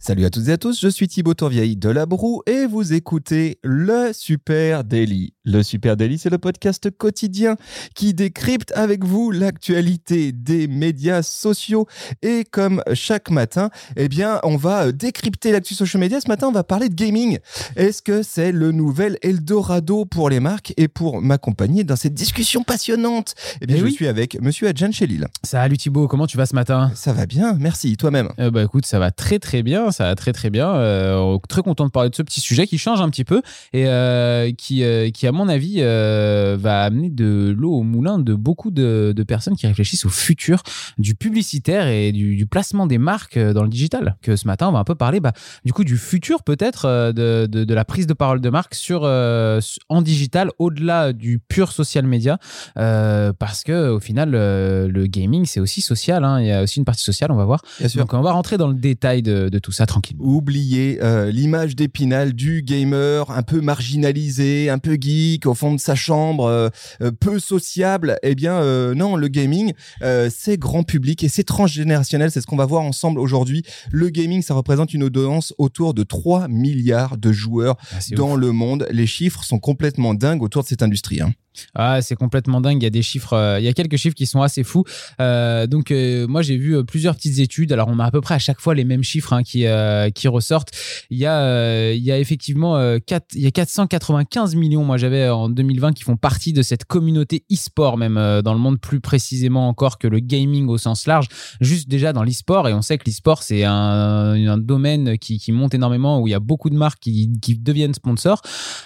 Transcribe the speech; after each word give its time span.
Salut 0.00 0.24
à 0.24 0.30
toutes 0.30 0.46
et 0.48 0.52
à 0.52 0.56
tous, 0.58 0.80
je 0.80 0.86
suis 0.88 1.08
Thibaut 1.08 1.34
Tourvieille 1.34 1.76
de 1.76 1.88
La 1.90 2.06
Broue 2.06 2.40
et 2.46 2.66
vous 2.66 2.92
écoutez 2.92 3.58
le 3.64 4.12
Super 4.14 4.84
Daily. 4.84 5.34
Le 5.44 5.62
Super 5.64 5.96
Daily, 5.96 6.18
c'est 6.18 6.30
le 6.30 6.38
podcast 6.38 6.88
quotidien 6.96 7.56
qui 7.96 8.14
décrypte 8.14 8.72
avec 8.76 9.04
vous 9.04 9.32
l'actualité 9.32 10.30
des 10.30 10.68
médias 10.68 11.22
sociaux. 11.22 11.86
Et 12.22 12.44
comme 12.50 12.80
chaque 12.94 13.28
matin, 13.30 13.70
eh 13.96 14.08
bien, 14.08 14.38
on 14.44 14.56
va 14.56 14.92
décrypter 14.92 15.50
l'actu 15.50 15.74
social 15.74 16.00
media. 16.00 16.20
Ce 16.20 16.28
matin, 16.28 16.46
on 16.46 16.52
va 16.52 16.62
parler 16.64 16.88
de 16.88 16.94
gaming. 16.94 17.38
Est-ce 17.74 18.00
que 18.00 18.22
c'est 18.22 18.52
le 18.52 18.70
nouvel 18.70 19.18
Eldorado 19.22 20.04
pour 20.04 20.30
les 20.30 20.38
marques 20.40 20.72
Et 20.76 20.86
pour 20.86 21.20
m'accompagner 21.20 21.82
dans 21.82 21.96
cette 21.96 22.14
discussion 22.14 22.62
passionnante, 22.62 23.34
eh 23.60 23.66
bien, 23.66 23.76
Eh 23.76 23.80
je 23.80 23.84
oui. 23.86 23.92
suis 23.92 24.06
avec 24.06 24.40
Monsieur 24.40 24.68
Adjan 24.68 24.92
Chelil. 24.92 25.26
Salut 25.42 25.76
Thibaut, 25.76 26.06
comment 26.06 26.28
tu 26.28 26.36
vas 26.36 26.46
ce 26.46 26.54
matin? 26.54 26.92
Ça 26.94 27.12
va 27.12 27.26
bien, 27.26 27.54
merci. 27.58 27.96
Toi-même? 27.96 28.28
Euh, 28.38 28.50
Bah 28.52 28.62
écoute, 28.62 28.86
ça 28.86 28.98
va 29.00 29.10
très 29.10 29.38
très 29.40 29.62
bien, 29.64 29.90
ça 29.98 30.04
va 30.04 30.14
très 30.14 30.32
très 30.32 30.48
bien. 30.48 30.76
Euh, 30.76 31.38
très 31.48 31.62
content 31.62 31.84
de 31.84 31.90
parler 31.90 32.08
de 32.08 32.14
ce 32.14 32.22
petit 32.22 32.40
sujet 32.40 32.68
qui 32.68 32.78
change 32.78 33.00
un 33.00 33.10
petit 33.10 33.24
peu 33.24 33.42
et 33.72 33.88
euh, 33.88 34.52
qui, 34.56 34.84
euh, 34.84 35.10
qui 35.10 35.26
à 35.26 35.32
mon 35.32 35.48
avis 35.48 35.80
va 35.80 36.84
amener 36.84 37.10
de 37.10 37.52
l'eau 37.56 37.72
au 37.72 37.82
moulin 37.82 38.20
de 38.20 38.34
beaucoup 38.34 38.70
de, 38.70 39.12
de 39.14 39.22
personnes 39.24 39.56
qui 39.56 39.66
réfléchissent 39.66 40.04
au 40.04 40.08
futur 40.08 40.62
du 40.98 41.16
publicitaire 41.16 41.88
et 41.88 42.12
du, 42.12 42.36
du 42.36 42.46
placement 42.46 42.86
des 42.86 42.98
marques 42.98 43.38
dans 43.38 43.64
le 43.64 43.68
digital. 43.68 44.16
Que 44.22 44.36
ce 44.36 44.46
matin, 44.46 44.68
on 44.68 44.72
va 44.72 44.78
un 44.78 44.84
peu 44.84 44.94
parler 44.94 45.18
bah, 45.18 45.32
du 45.64 45.72
coup 45.72 45.82
du 45.82 45.96
futur 45.96 46.44
peut-être 46.44 47.12
de, 47.12 47.46
de, 47.46 47.64
de 47.64 47.74
la 47.74 47.84
prise 47.84 48.06
de 48.06 48.14
parole 48.14 48.40
de 48.40 48.50
marque 48.50 48.76
sur, 48.76 49.02
en 49.02 50.02
digital 50.02 50.50
au-delà 50.58 51.12
du 51.12 51.40
pur 51.40 51.72
social 51.72 52.06
media 52.06 52.38
parce 52.74 53.64
que 53.64 53.88
au 53.90 54.00
final 54.00 54.30
le 54.30 55.06
gaming 55.06 55.44
c'est 55.44 55.60
aussi 55.60 55.80
social, 55.80 56.24
hein. 56.24 56.40
il 56.40 56.46
y 56.46 56.52
a 56.52 56.62
aussi 56.62 56.78
une 56.78 56.84
partie 56.84 57.02
sociale, 57.02 57.32
on 57.32 57.36
va 57.36 57.44
voir. 57.44 57.62
Bien 57.80 57.88
sûr. 57.88 58.00
Donc 58.00 58.14
on 58.14 58.20
va 58.20 58.30
rentrer 58.30 58.58
dans 58.58 58.68
le 58.68 58.74
détail 58.74 59.22
de, 59.22 59.48
de 59.48 59.58
tout 59.58 59.72
ça 59.72 59.77
tranquillement. 59.86 60.24
Oubliez 60.24 60.98
euh, 61.02 61.30
l'image 61.30 61.76
d'épinal 61.76 62.32
du 62.32 62.62
gamer 62.62 63.30
un 63.30 63.42
peu 63.42 63.60
marginalisé, 63.60 64.70
un 64.70 64.78
peu 64.78 64.96
geek 65.00 65.46
au 65.46 65.54
fond 65.54 65.74
de 65.74 65.80
sa 65.80 65.94
chambre, 65.94 66.44
euh, 66.46 66.68
euh, 67.02 67.10
peu 67.10 67.38
sociable. 67.38 68.16
Eh 68.22 68.34
bien, 68.34 68.54
euh, 68.54 68.94
non, 68.94 69.16
le 69.16 69.28
gaming, 69.28 69.72
euh, 70.02 70.30
c'est 70.34 70.56
grand 70.58 70.82
public 70.82 71.22
et 71.24 71.28
c'est 71.28 71.44
transgénérationnel. 71.44 72.30
C'est 72.30 72.40
ce 72.40 72.46
qu'on 72.46 72.56
va 72.56 72.66
voir 72.66 72.82
ensemble 72.82 73.20
aujourd'hui. 73.20 73.62
Le 73.90 74.08
gaming, 74.10 74.42
ça 74.42 74.54
représente 74.54 74.94
une 74.94 75.02
audience 75.02 75.54
autour 75.58 75.94
de 75.94 76.02
3 76.02 76.48
milliards 76.48 77.18
de 77.18 77.32
joueurs 77.32 77.76
Ah, 77.92 77.98
dans 78.16 78.32
ouf. 78.34 78.38
le 78.40 78.52
monde. 78.52 78.86
Les 78.90 79.06
chiffres 79.06 79.44
sont 79.44 79.58
complètement 79.58 80.14
dingues 80.14 80.42
autour 80.42 80.62
de 80.62 80.68
cette 80.68 80.82
industrie. 80.82 81.20
hein. 81.20 81.32
Ah, 81.74 82.02
c'est 82.02 82.16
complètement 82.16 82.60
dingue. 82.60 82.82
Il 82.82 82.84
y 82.84 82.86
a 82.86 82.90
des 82.90 83.02
chiffres, 83.02 83.34
euh, 83.34 83.60
il 83.60 83.64
y 83.64 83.68
a 83.68 83.72
quelques 83.72 83.96
chiffres 83.96 84.14
qui 84.14 84.26
sont 84.26 84.42
assez 84.42 84.64
fous. 84.64 84.84
Euh, 85.20 85.66
donc, 85.66 85.90
euh, 85.90 86.26
moi, 86.26 86.42
j'ai 86.42 86.56
vu 86.56 86.84
plusieurs 86.84 87.14
petites 87.16 87.38
études. 87.38 87.72
Alors, 87.72 87.88
on 87.88 87.98
a 87.98 88.04
à 88.04 88.10
peu 88.10 88.20
près 88.20 88.34
à 88.34 88.38
chaque 88.38 88.60
fois 88.60 88.74
les 88.74 88.84
mêmes 88.84 89.02
chiffres 89.02 89.32
hein, 89.32 89.42
qui, 89.42 89.66
qui 90.14 90.28
ressortent. 90.28 90.70
Il 91.10 91.18
y 91.18 91.26
a, 91.26 91.92
il 91.92 92.02
y 92.02 92.12
a 92.12 92.18
effectivement 92.18 92.76
euh, 92.76 92.98
quatre- 93.04 93.34
il 93.34 93.42
y 93.42 93.46
a 93.46 93.50
495 93.50 94.54
millions, 94.54 94.84
moi, 94.84 94.96
j'avais 94.96 95.28
en 95.28 95.48
2020, 95.48 95.92
qui 95.92 96.04
font 96.04 96.16
partie 96.16 96.52
de 96.52 96.62
cette 96.62 96.84
communauté 96.84 97.44
e-sport, 97.52 97.96
même 97.96 98.14
dans 98.42 98.54
le 98.54 98.60
monde 98.60 98.80
plus 98.80 99.00
précisément 99.00 99.68
encore 99.68 99.98
que 99.98 100.08
le 100.08 100.18
gaming 100.20 100.68
au 100.68 100.78
sens 100.78 101.06
large. 101.06 101.28
Juste 101.60 101.88
déjà 101.88 102.12
dans 102.12 102.22
l'e-sport, 102.22 102.68
et 102.68 102.74
on 102.74 102.82
sait 102.82 102.98
que 102.98 103.04
l'e-sport, 103.06 103.42
c'est 103.42 103.64
un, 103.64 104.58
domaine 104.58 105.18
qui, 105.18 105.52
monte 105.52 105.74
énormément, 105.74 106.20
où 106.20 106.26
il 106.26 106.30
y 106.30 106.34
a 106.34 106.40
beaucoup 106.40 106.68
de 106.70 106.74
marques 106.76 107.00
qui, 107.00 107.30
qui 107.40 107.56
deviennent 107.56 107.94
sponsors. 107.94 108.42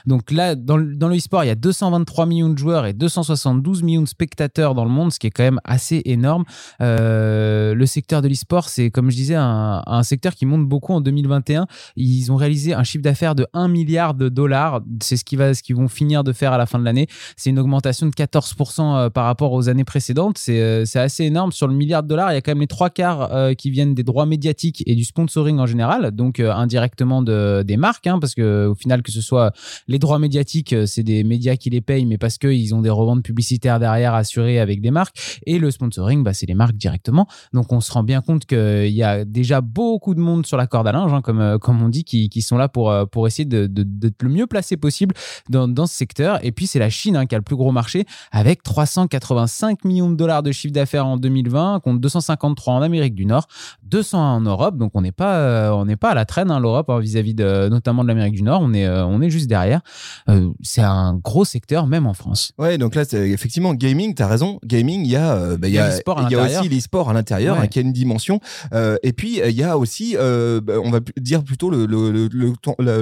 Donc 0.06 0.30
là, 0.30 0.54
dans 0.54 0.76
dans 0.76 1.08
le 1.08 1.16
e-sport, 1.16 1.44
il 1.44 1.48
y 1.48 1.50
a 1.50 1.54
223 1.54 2.26
millions 2.26 2.48
de 2.48 2.58
joueurs 2.62 2.86
et 2.86 2.92
272 2.92 3.82
millions 3.82 4.02
de 4.02 4.08
spectateurs 4.08 4.74
dans 4.74 4.84
le 4.84 4.90
monde, 4.90 5.12
ce 5.12 5.18
qui 5.18 5.26
est 5.26 5.30
quand 5.30 5.42
même 5.42 5.60
assez 5.64 6.02
énorme. 6.04 6.44
Euh, 6.80 7.74
le 7.74 7.86
secteur 7.86 8.22
de 8.22 8.28
l'e-sport, 8.28 8.68
c'est, 8.68 8.90
comme 8.90 9.10
je 9.10 9.16
disais, 9.16 9.34
un, 9.36 10.02
secteur 10.02 10.34
qui 10.34 10.46
monte 10.46 10.66
beaucoup 10.66 10.92
en 10.92 11.00
2021. 11.00 11.66
Ils 11.96 12.32
ont 12.32 12.36
réalisé 12.36 12.74
un 12.74 12.82
chiffre 12.82 13.02
d'affaires 13.02 13.34
de 13.34 13.46
1 13.52 13.68
milliard 13.68 14.14
de 14.14 14.28
dollars. 14.28 14.80
C'est 15.02 15.16
ce 15.16 15.24
qu'ils 15.24 15.38
ce 15.54 15.62
qu'ils 15.62 15.76
vont 15.76 15.88
finir 15.88 16.24
de 16.24 16.32
faire 16.32 16.52
à 16.52 16.58
la 16.58 16.66
fin 16.66 16.78
de 16.78 16.84
l'année. 16.84 17.06
C'est 17.36 17.50
une 17.50 17.58
augmentation 17.58 18.06
de 18.06 18.12
14% 18.12 18.80
euh, 18.80 19.10
par 19.10 19.24
rapport 19.24 19.52
aux 19.52 19.68
années 19.68 19.84
précédentes. 19.84 20.38
C'est 20.38 20.60
euh, 20.60 20.84
c'est 20.84 21.00
assez 21.00 21.24
énorme. 21.24 21.52
Sur 21.52 21.68
le 21.68 21.74
milliard 21.74 22.02
de 22.02 22.08
dollars, 22.08 22.32
il 22.32 22.34
y 22.34 22.38
a 22.38 22.40
quand 22.40 22.52
même 22.52 22.60
les 22.60 22.66
trois 22.66 22.90
quarts 22.90 23.30
qui 23.56 23.70
viennent 23.70 23.94
des 23.94 24.02
droits 24.02 24.26
médiatiques 24.26 24.82
et 24.86 24.94
du 24.94 25.04
sponsoring 25.04 25.58
en 25.58 25.66
général, 25.66 26.10
donc 26.10 26.40
indirectement 26.40 27.22
de, 27.22 27.62
des 27.62 27.76
marques, 27.76 28.06
hein, 28.06 28.18
parce 28.18 28.34
que 28.34 28.66
au 28.66 28.74
final, 28.74 29.02
que 29.02 29.10
ce 29.10 29.20
soit 29.20 29.52
les 29.88 29.98
droits 29.98 30.18
médiatiques, 30.18 30.74
c'est 30.86 31.02
des 31.02 31.24
médias 31.24 31.56
qui 31.56 31.70
les 31.70 31.80
payent, 31.80 32.06
mais 32.06 32.18
parce 32.18 32.38
qu'ils 32.46 32.74
ont 32.74 32.80
des 32.80 32.90
reventes 32.90 33.22
publicitaires 33.22 33.78
derrière 33.78 34.14
assurées 34.14 34.58
avec 34.58 34.80
des 34.80 34.90
marques. 34.90 35.40
Et 35.46 35.58
le 35.58 35.70
sponsoring, 35.70 36.22
bah, 36.22 36.32
c'est 36.34 36.46
les 36.46 36.54
marques 36.54 36.76
directement. 36.76 37.26
Donc 37.52 37.72
on 37.72 37.80
se 37.80 37.92
rend 37.92 38.02
bien 38.02 38.20
compte 38.20 38.46
qu'il 38.46 38.88
y 38.88 39.02
a 39.02 39.24
déjà 39.24 39.60
beaucoup 39.60 40.14
de 40.14 40.20
monde 40.20 40.46
sur 40.46 40.56
la 40.56 40.66
corde 40.66 40.88
à 40.88 40.92
linge, 40.92 41.12
hein, 41.12 41.22
comme, 41.22 41.40
euh, 41.40 41.58
comme 41.58 41.82
on 41.82 41.88
dit, 41.88 42.04
qui, 42.04 42.42
sont 42.42 42.56
là 42.56 42.68
pour, 42.68 42.90
euh, 42.90 43.04
essayer 43.26 43.44
d'être 43.44 44.22
le 44.22 44.28
mieux 44.28 44.46
placé 44.46 44.76
possible 44.76 45.14
dans, 45.48 45.86
ce 45.86 45.94
secteur. 45.94 46.44
Et 46.44 46.52
puis 46.52 46.66
c'est 46.66 46.78
la 46.78 46.90
Chine 46.90 47.16
hein, 47.16 47.26
qui 47.26 47.34
a 47.34 47.38
le 47.38 47.44
plus 47.44 47.56
gros 47.56 47.72
marché 47.72 48.04
avec 48.30 48.62
385 48.62 49.84
millions 49.84 50.10
de 50.10 50.16
dollars 50.16 50.42
de 50.42 50.52
chiffre 50.52 50.72
d'affaires 50.72 51.06
en 51.06 51.16
2020, 51.16 51.80
contre 51.80 52.00
253 52.00 52.74
en 52.74 52.82
Amérique 52.82 53.14
du 53.14 53.26
Nord, 53.26 53.46
200 53.84 54.36
en 54.36 54.40
Europe. 54.40 54.76
Donc 54.76 54.92
on 54.94 55.02
n'est 55.02 55.12
pas, 55.12 55.36
euh, 55.36 55.84
à 56.02 56.14
la 56.14 56.24
traîne, 56.24 56.50
hein, 56.50 56.60
l'Europe, 56.60 56.90
hein, 56.90 56.98
vis-à-vis 56.98 57.34
notamment 57.34 58.02
de 58.02 58.08
l'Amérique 58.08 58.34
du 58.34 58.42
Nord. 58.42 58.60
On 58.62 58.72
est, 58.72 58.86
euh, 58.86 59.28
juste 59.28 59.48
derrière. 59.48 59.80
Euh, 60.28 60.50
c'est 60.62 60.82
un 60.82 61.14
gros 61.14 61.44
secteur, 61.44 61.86
même 61.86 62.06
en 62.06 62.14
France. 62.14 62.31
Ouais, 62.58 62.78
donc 62.78 62.94
là, 62.94 63.02
effectivement 63.12 63.74
gaming. 63.74 64.14
T'as 64.14 64.26
raison. 64.26 64.58
Gaming, 64.64 65.04
il 65.04 65.10
y 65.10 65.16
a, 65.16 65.34
euh, 65.34 65.56
bah, 65.56 65.68
il 65.68 65.74
y 65.74 65.78
a 65.78 65.90
il 66.28 66.30
y 66.30 66.34
a 66.34 66.44
aussi 66.44 66.68
l'e-sport 66.68 67.10
à 67.10 67.12
l'intérieur, 67.12 67.56
Ouais. 67.56 67.64
hein, 67.64 67.66
qui 67.66 67.78
a 67.78 67.82
une 67.82 67.92
dimension. 67.92 68.40
Euh, 68.72 68.96
et 69.02 69.12
puis 69.12 69.40
il 69.44 69.54
y 69.56 69.62
a 69.62 69.76
aussi, 69.76 70.16
euh, 70.16 70.60
bah, 70.60 70.74
on 70.82 70.90
va 70.90 71.00
dire 71.18 71.42
plutôt 71.44 71.70
le 71.70 71.86
le, 71.86 72.28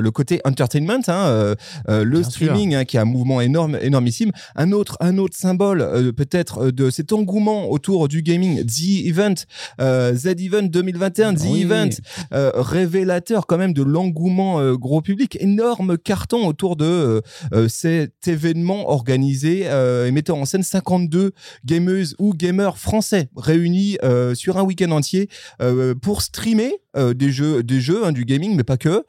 le, 0.01 0.11
côté 0.11 0.41
entertainment, 0.45 1.03
hein, 1.09 1.25
euh, 1.27 1.55
le 1.89 2.21
Bien 2.21 2.23
streaming, 2.23 2.75
hein, 2.75 2.85
qui 2.85 2.99
a 2.99 3.03
un 3.03 3.05
mouvement 3.05 3.41
énorme, 3.41 3.79
énormissime. 3.81 4.33
Un 4.57 4.73
autre, 4.73 4.97
un 5.01 5.19
autre 5.19 5.37
symbole 5.37 6.13
peut-être 6.15 6.71
de 6.71 6.91
cet 6.91 7.13
engouement 7.13 7.71
autour 7.71 8.09
du 8.09 8.23
gaming, 8.23 8.65
The 8.65 9.07
Event, 9.07 9.35
Z 9.81 10.27
Event 10.39 10.63
2021, 10.65 11.35
The 11.35 11.41
Oui. 11.51 11.63
Event, 11.63 11.91
révélateur 12.33 13.47
quand 13.47 13.59
même 13.59 13.73
de 13.73 13.83
l'engouement 13.83 14.73
gros 14.75 15.01
public, 15.03 15.37
énorme 15.41 15.99
carton 15.99 16.47
autour 16.47 16.77
de 16.77 17.23
cet 17.69 18.27
événement 18.27 18.91
organisé 18.91 19.20
euh, 19.43 20.07
et 20.07 20.11
mettant 20.11 20.41
en 20.41 20.45
scène 20.45 20.63
52 20.63 21.33
gameuses 21.65 22.15
ou 22.19 22.35
gamers 22.35 22.79
français 22.79 23.29
réunis 23.37 23.99
euh, 24.03 24.35
sur 24.35 24.59
un 24.59 24.63
week-end 24.63 24.91
entier 24.91 25.29
euh, 25.61 25.95
pour 25.95 26.23
streamer 26.23 26.73
des 27.15 27.31
jeux, 27.31 27.63
des 27.63 27.81
jeux 27.81 28.05
hein, 28.05 28.11
du 28.11 28.25
gaming, 28.25 28.57
mais 28.57 28.65
pas 28.65 28.77
que. 28.77 29.05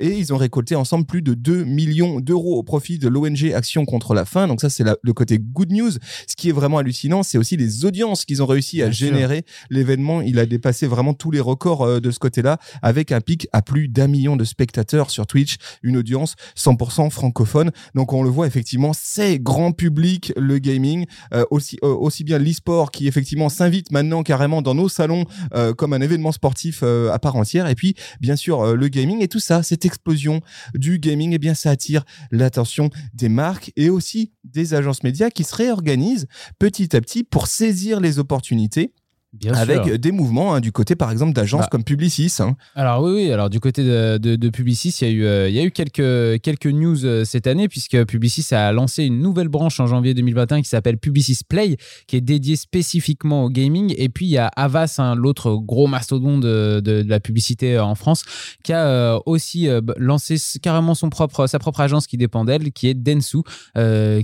Et 0.00 0.18
ils 0.18 0.34
ont 0.34 0.36
récolté 0.36 0.74
ensemble 0.74 1.06
plus 1.06 1.22
de 1.22 1.34
2 1.34 1.62
millions 1.62 2.18
d'euros 2.18 2.58
au 2.58 2.64
profit 2.64 2.98
de 2.98 3.06
l'ONG 3.06 3.52
Action 3.54 3.84
contre 3.84 4.14
la 4.14 4.24
faim. 4.24 4.48
Donc 4.48 4.60
ça, 4.60 4.68
c'est 4.68 4.82
le 4.82 5.12
côté 5.12 5.38
good 5.38 5.70
news. 5.70 5.92
Ce 6.26 6.34
qui 6.34 6.48
est 6.48 6.52
vraiment 6.52 6.78
hallucinant, 6.78 7.22
c'est 7.22 7.38
aussi 7.38 7.56
les 7.56 7.84
audiences 7.84 8.24
qu'ils 8.24 8.42
ont 8.42 8.46
réussi 8.46 8.82
à 8.82 8.86
Bien 8.86 8.92
générer. 8.92 9.44
L'événement, 9.70 10.22
il 10.22 10.40
a 10.40 10.46
dépassé 10.46 10.88
vraiment 10.88 11.14
tous 11.14 11.30
les 11.30 11.38
records 11.38 12.00
de 12.00 12.10
ce 12.10 12.18
côté-là, 12.18 12.58
avec 12.82 13.12
un 13.12 13.20
pic 13.20 13.46
à 13.52 13.62
plus 13.62 13.86
d'un 13.86 14.08
million 14.08 14.34
de 14.34 14.42
spectateurs 14.42 15.10
sur 15.10 15.28
Twitch, 15.28 15.58
une 15.84 15.96
audience 15.96 16.34
100% 16.56 17.10
francophone. 17.10 17.70
Donc 17.94 18.12
on 18.12 18.24
le 18.24 18.30
voit 18.30 18.48
effectivement, 18.48 18.92
c'est 18.92 19.33
grand 19.38 19.72
public 19.72 20.32
le 20.36 20.58
gaming, 20.58 21.06
euh, 21.32 21.44
aussi 21.50 21.78
euh, 21.82 21.88
aussi 21.88 22.24
bien 22.24 22.38
l'e-sport 22.38 22.90
qui 22.90 23.06
effectivement 23.06 23.48
s'invite 23.48 23.92
maintenant 23.92 24.22
carrément 24.22 24.62
dans 24.62 24.74
nos 24.74 24.88
salons 24.88 25.24
euh, 25.54 25.72
comme 25.74 25.92
un 25.92 26.00
événement 26.00 26.32
sportif 26.32 26.82
à 26.82 27.18
part 27.18 27.36
entière. 27.36 27.68
Et 27.68 27.74
puis 27.74 27.94
bien 28.20 28.36
sûr 28.36 28.76
le 28.76 28.88
gaming 28.88 29.22
et 29.22 29.28
tout 29.28 29.40
ça, 29.40 29.62
cette 29.62 29.84
explosion 29.84 30.40
du 30.74 30.98
gaming, 30.98 31.36
eh 31.40 31.54
ça 31.54 31.70
attire 31.70 32.04
l'attention 32.30 32.90
des 33.14 33.28
marques 33.28 33.72
et 33.76 33.90
aussi 33.90 34.32
des 34.44 34.74
agences 34.74 35.02
médias 35.02 35.30
qui 35.30 35.44
se 35.44 35.54
réorganisent 35.54 36.26
petit 36.58 36.96
à 36.96 37.00
petit 37.00 37.24
pour 37.24 37.46
saisir 37.46 38.00
les 38.00 38.18
opportunités 38.18 38.92
Bien 39.40 39.52
avec 39.54 39.84
sûr. 39.84 39.98
des 39.98 40.12
mouvements 40.12 40.54
hein, 40.54 40.60
du 40.60 40.70
côté 40.72 40.94
par 40.96 41.10
exemple 41.10 41.32
d'agences 41.32 41.62
Bah. 41.62 41.68
comme 41.70 41.84
Publicis. 41.84 42.32
hein. 42.40 42.56
Alors 42.74 43.02
oui, 43.02 43.12
oui. 43.14 43.32
Alors 43.32 43.50
du 43.50 43.60
côté 43.60 43.82
de, 43.84 44.18
de, 44.18 44.36
de 44.36 44.48
Publicis, 44.48 44.94
il 45.00 45.08
y 45.08 45.10
a 45.10 45.12
eu, 45.12 45.24
euh, 45.24 45.48
il 45.48 45.54
y 45.54 45.58
a 45.58 45.64
eu 45.64 45.70
quelques, 45.70 46.40
quelques 46.42 46.66
news 46.66 47.04
euh, 47.04 47.24
cette 47.24 47.46
année 47.46 47.68
puisque 47.68 48.04
Publicis 48.04 48.54
a 48.54 48.72
lancé 48.72 49.04
une 49.04 49.20
nouvelle 49.20 49.48
branche 49.48 49.80
en 49.80 49.86
janvier 49.86 50.14
2021 50.14 50.62
qui 50.62 50.68
s'appelle 50.68 50.98
Publicis 50.98 51.40
Play, 51.48 51.76
qui 52.06 52.16
est 52.16 52.20
dédiée 52.20 52.56
spécifiquement 52.56 53.44
au 53.44 53.50
gaming. 53.50 53.94
Et 53.98 54.08
puis 54.08 54.26
il 54.26 54.30
y 54.30 54.38
a 54.38 54.46
Avas, 54.56 54.96
hein, 54.98 55.14
l'autre 55.14 55.54
gros 55.56 55.86
mastodon 55.86 56.38
de, 56.38 57.04
la 57.06 57.20
publicité 57.20 57.74
euh, 57.76 57.84
en 57.84 57.94
France, 57.94 58.22
qui 58.62 58.72
a 58.72 58.86
euh, 58.86 59.18
aussi 59.26 59.68
lancé 59.96 60.36
carrément 60.62 60.94
son 60.94 61.10
propre, 61.10 61.46
sa 61.46 61.58
propre 61.58 61.80
agence 61.80 62.06
qui 62.06 62.16
dépend 62.16 62.44
d'elle, 62.44 62.72
qui 62.72 62.88
est 62.88 62.94
Densu, 62.94 63.38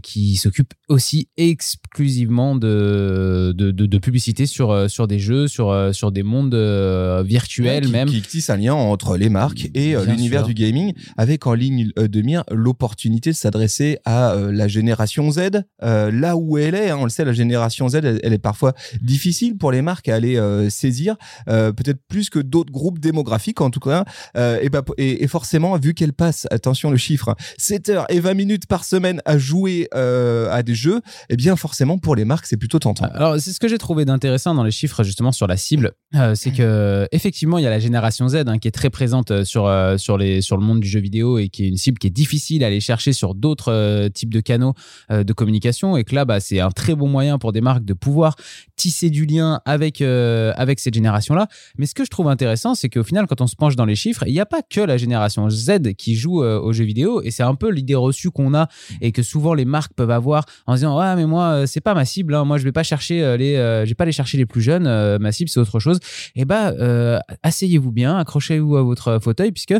qui 0.02 0.36
s'occupe 0.36 0.72
aussi 0.88 1.28
exclusivement 1.36 2.54
de, 2.56 3.52
de, 3.56 3.98
publicité 3.98 4.46
sur, 4.46 4.90
sur 4.90 4.99
sur 5.00 5.08
des 5.08 5.18
jeux, 5.18 5.48
sur, 5.48 5.70
euh, 5.70 5.92
sur 5.92 6.12
des 6.12 6.22
mondes 6.22 6.52
euh, 6.54 7.22
virtuels 7.24 7.86
qui, 7.86 7.90
même. 7.90 8.06
qui 8.06 8.20
tisse 8.20 8.50
un 8.50 8.58
lien 8.58 8.74
entre 8.74 9.16
les 9.16 9.30
marques 9.30 9.70
et 9.72 9.96
euh, 9.96 10.04
l'univers 10.04 10.42
du 10.44 10.52
gaming, 10.52 10.92
avec 11.16 11.46
en 11.46 11.54
ligne 11.54 11.88
euh, 11.98 12.06
de 12.06 12.20
mire 12.20 12.44
l'opportunité 12.50 13.30
de 13.30 13.34
s'adresser 13.34 13.96
à 14.04 14.32
euh, 14.32 14.52
la 14.52 14.68
génération 14.68 15.30
Z, 15.30 15.62
euh, 15.82 16.10
là 16.12 16.36
où 16.36 16.58
elle 16.58 16.74
est. 16.74 16.90
hein, 16.90 16.98
on 17.00 17.04
le 17.04 17.08
sait, 17.10 17.24
la 17.24 17.32
génération 17.32 17.88
Z, 17.88 17.94
elle, 17.94 18.20
elle 18.22 18.32
est 18.34 18.38
parfois 18.38 18.74
difficile 19.00 19.56
pour 19.56 19.72
les 19.72 19.80
marques 19.80 20.08
à 20.10 20.16
aller 20.16 20.36
euh, 20.36 20.68
saisir, 20.68 21.16
euh, 21.48 21.72
peut-être 21.72 22.00
plus 22.06 22.28
que 22.28 22.38
d'autres 22.38 22.72
groupes 22.72 22.98
démographiques 22.98 23.62
en 23.62 23.70
tout 23.70 23.80
cas. 23.80 24.04
Euh, 24.36 24.58
et, 24.60 24.68
bah, 24.68 24.82
et, 24.98 25.24
et 25.24 25.28
forcément, 25.28 25.78
vu 25.78 25.94
qu'elle 25.94 26.12
passe, 26.12 26.46
attention 26.50 26.90
le 26.90 26.98
chiffre, 26.98 27.34
7 27.56 27.88
heures 27.88 28.06
et 28.10 28.20
20 28.20 28.34
minutes 28.34 28.66
par 28.66 28.84
semaine 28.84 29.22
à 29.24 29.38
jouer 29.38 29.88
euh, 29.94 30.50
à 30.52 30.62
des 30.62 30.74
jeux, 30.74 31.00
eh 31.30 31.36
bien 31.36 31.56
forcément 31.56 31.96
pour 31.96 32.16
les 32.16 32.26
marques, 32.26 32.44
c'est 32.44 32.58
plutôt 32.58 32.78
tentant. 32.78 33.06
Alors, 33.14 33.40
c'est 33.40 33.52
ce 33.52 33.60
que 33.60 33.66
j'ai 33.68 33.78
trouvé 33.78 34.04
d'intéressant 34.04 34.54
dans 34.54 34.64
les 34.64 34.70
chiffres, 34.72 34.89
justement, 35.02 35.32
sur 35.32 35.46
la 35.46 35.56
cible. 35.56 35.92
Euh, 36.16 36.34
c'est 36.34 36.50
que, 36.50 37.06
effectivement, 37.12 37.58
il 37.58 37.64
y 37.64 37.66
a 37.66 37.70
la 37.70 37.78
génération 37.78 38.28
Z 38.28 38.42
hein, 38.46 38.58
qui 38.58 38.66
est 38.66 38.72
très 38.72 38.90
présente 38.90 39.30
euh, 39.30 39.44
sur, 39.44 39.66
euh, 39.66 39.96
sur, 39.96 40.18
les, 40.18 40.40
le 40.40 40.56
monde 40.56 40.80
du 40.80 40.88
jeu 40.88 40.98
vidéo 40.98 41.38
et 41.38 41.48
qui 41.48 41.64
est 41.64 41.68
une 41.68 41.76
cible 41.76 41.98
qui 41.98 42.08
est 42.08 42.10
difficile 42.10 42.64
à 42.64 42.66
aller 42.66 42.80
chercher 42.80 43.12
sur 43.12 43.34
d'autres 43.36 44.08
types 44.08 44.32
de 44.32 44.40
canaux 44.40 44.74
de 45.10 45.32
communication. 45.32 45.96
Et 45.96 46.04
que 46.04 46.14
là, 46.14 46.24
bah, 46.24 46.40
c'est 46.40 46.60
un 46.60 46.70
très 46.70 46.94
bon 46.94 47.08
moyen 47.08 47.38
pour 47.38 47.52
des 47.52 47.60
marques 47.60 47.84
de 47.84 47.94
pouvoir 47.94 48.34
tisser 48.76 49.10
du 49.10 49.26
lien 49.26 49.60
avec, 49.64 50.00
avec 50.00 50.80
cette 50.80 50.94
génération-là. 50.94 51.46
Mais 51.78 51.86
ce 51.86 51.94
que 51.94 52.04
je 52.04 52.10
trouve 52.10 52.28
intéressant, 52.28 52.74
c'est 52.74 52.88
qu'au 52.88 53.04
final, 53.04 53.26
quand 53.26 53.40
on 53.40 53.46
se 53.46 53.56
penche 53.56 53.76
dans 53.76 53.84
les 53.84 53.94
chiffres, 53.94 54.24
il 54.26 54.32
n'y 54.32 54.40
a 54.40 54.46
pas 54.46 54.62
que 54.62 54.80
la 54.80 54.96
génération 54.96 55.48
Z 55.48 55.94
qui 55.96 56.14
joue 56.16 56.42
aux 56.42 56.72
jeux 56.72 56.84
vidéo. 56.84 57.22
Et 57.22 57.30
c'est 57.30 57.42
un 57.42 57.54
peu 57.54 57.70
l'idée 57.70 57.94
reçue 57.94 58.30
qu'on 58.30 58.54
a 58.54 58.68
et 59.00 59.12
que 59.12 59.22
souvent 59.22 59.54
les 59.54 59.64
marques 59.64 59.92
peuvent 59.94 60.10
avoir 60.10 60.44
en 60.66 60.74
disant 60.74 60.98
Ouais, 60.98 61.14
mais 61.16 61.26
moi, 61.26 61.66
c'est 61.66 61.80
pas 61.80 61.94
ma 61.94 62.04
cible. 62.04 62.34
hein. 62.34 62.44
Moi, 62.44 62.58
je 62.58 62.64
vais 62.64 62.72
pas 62.72 62.82
chercher 62.82 63.36
les, 63.38 63.84
vais 63.84 63.94
pas 63.94 64.04
aller 64.04 64.12
chercher 64.12 64.38
les 64.38 64.46
plus 64.46 64.62
jeunes. 64.62 64.79
Euh, 64.86 65.18
ma 65.18 65.32
cible, 65.32 65.48
c'est 65.50 65.60
autre 65.60 65.80
chose. 65.80 65.98
Et 66.34 66.44
bah, 66.44 66.68
euh, 66.78 67.18
asseyez-vous 67.42 67.92
bien, 67.92 68.16
accrochez-vous 68.18 68.76
à 68.76 68.82
votre 68.82 69.18
fauteuil, 69.22 69.52
puisque 69.52 69.74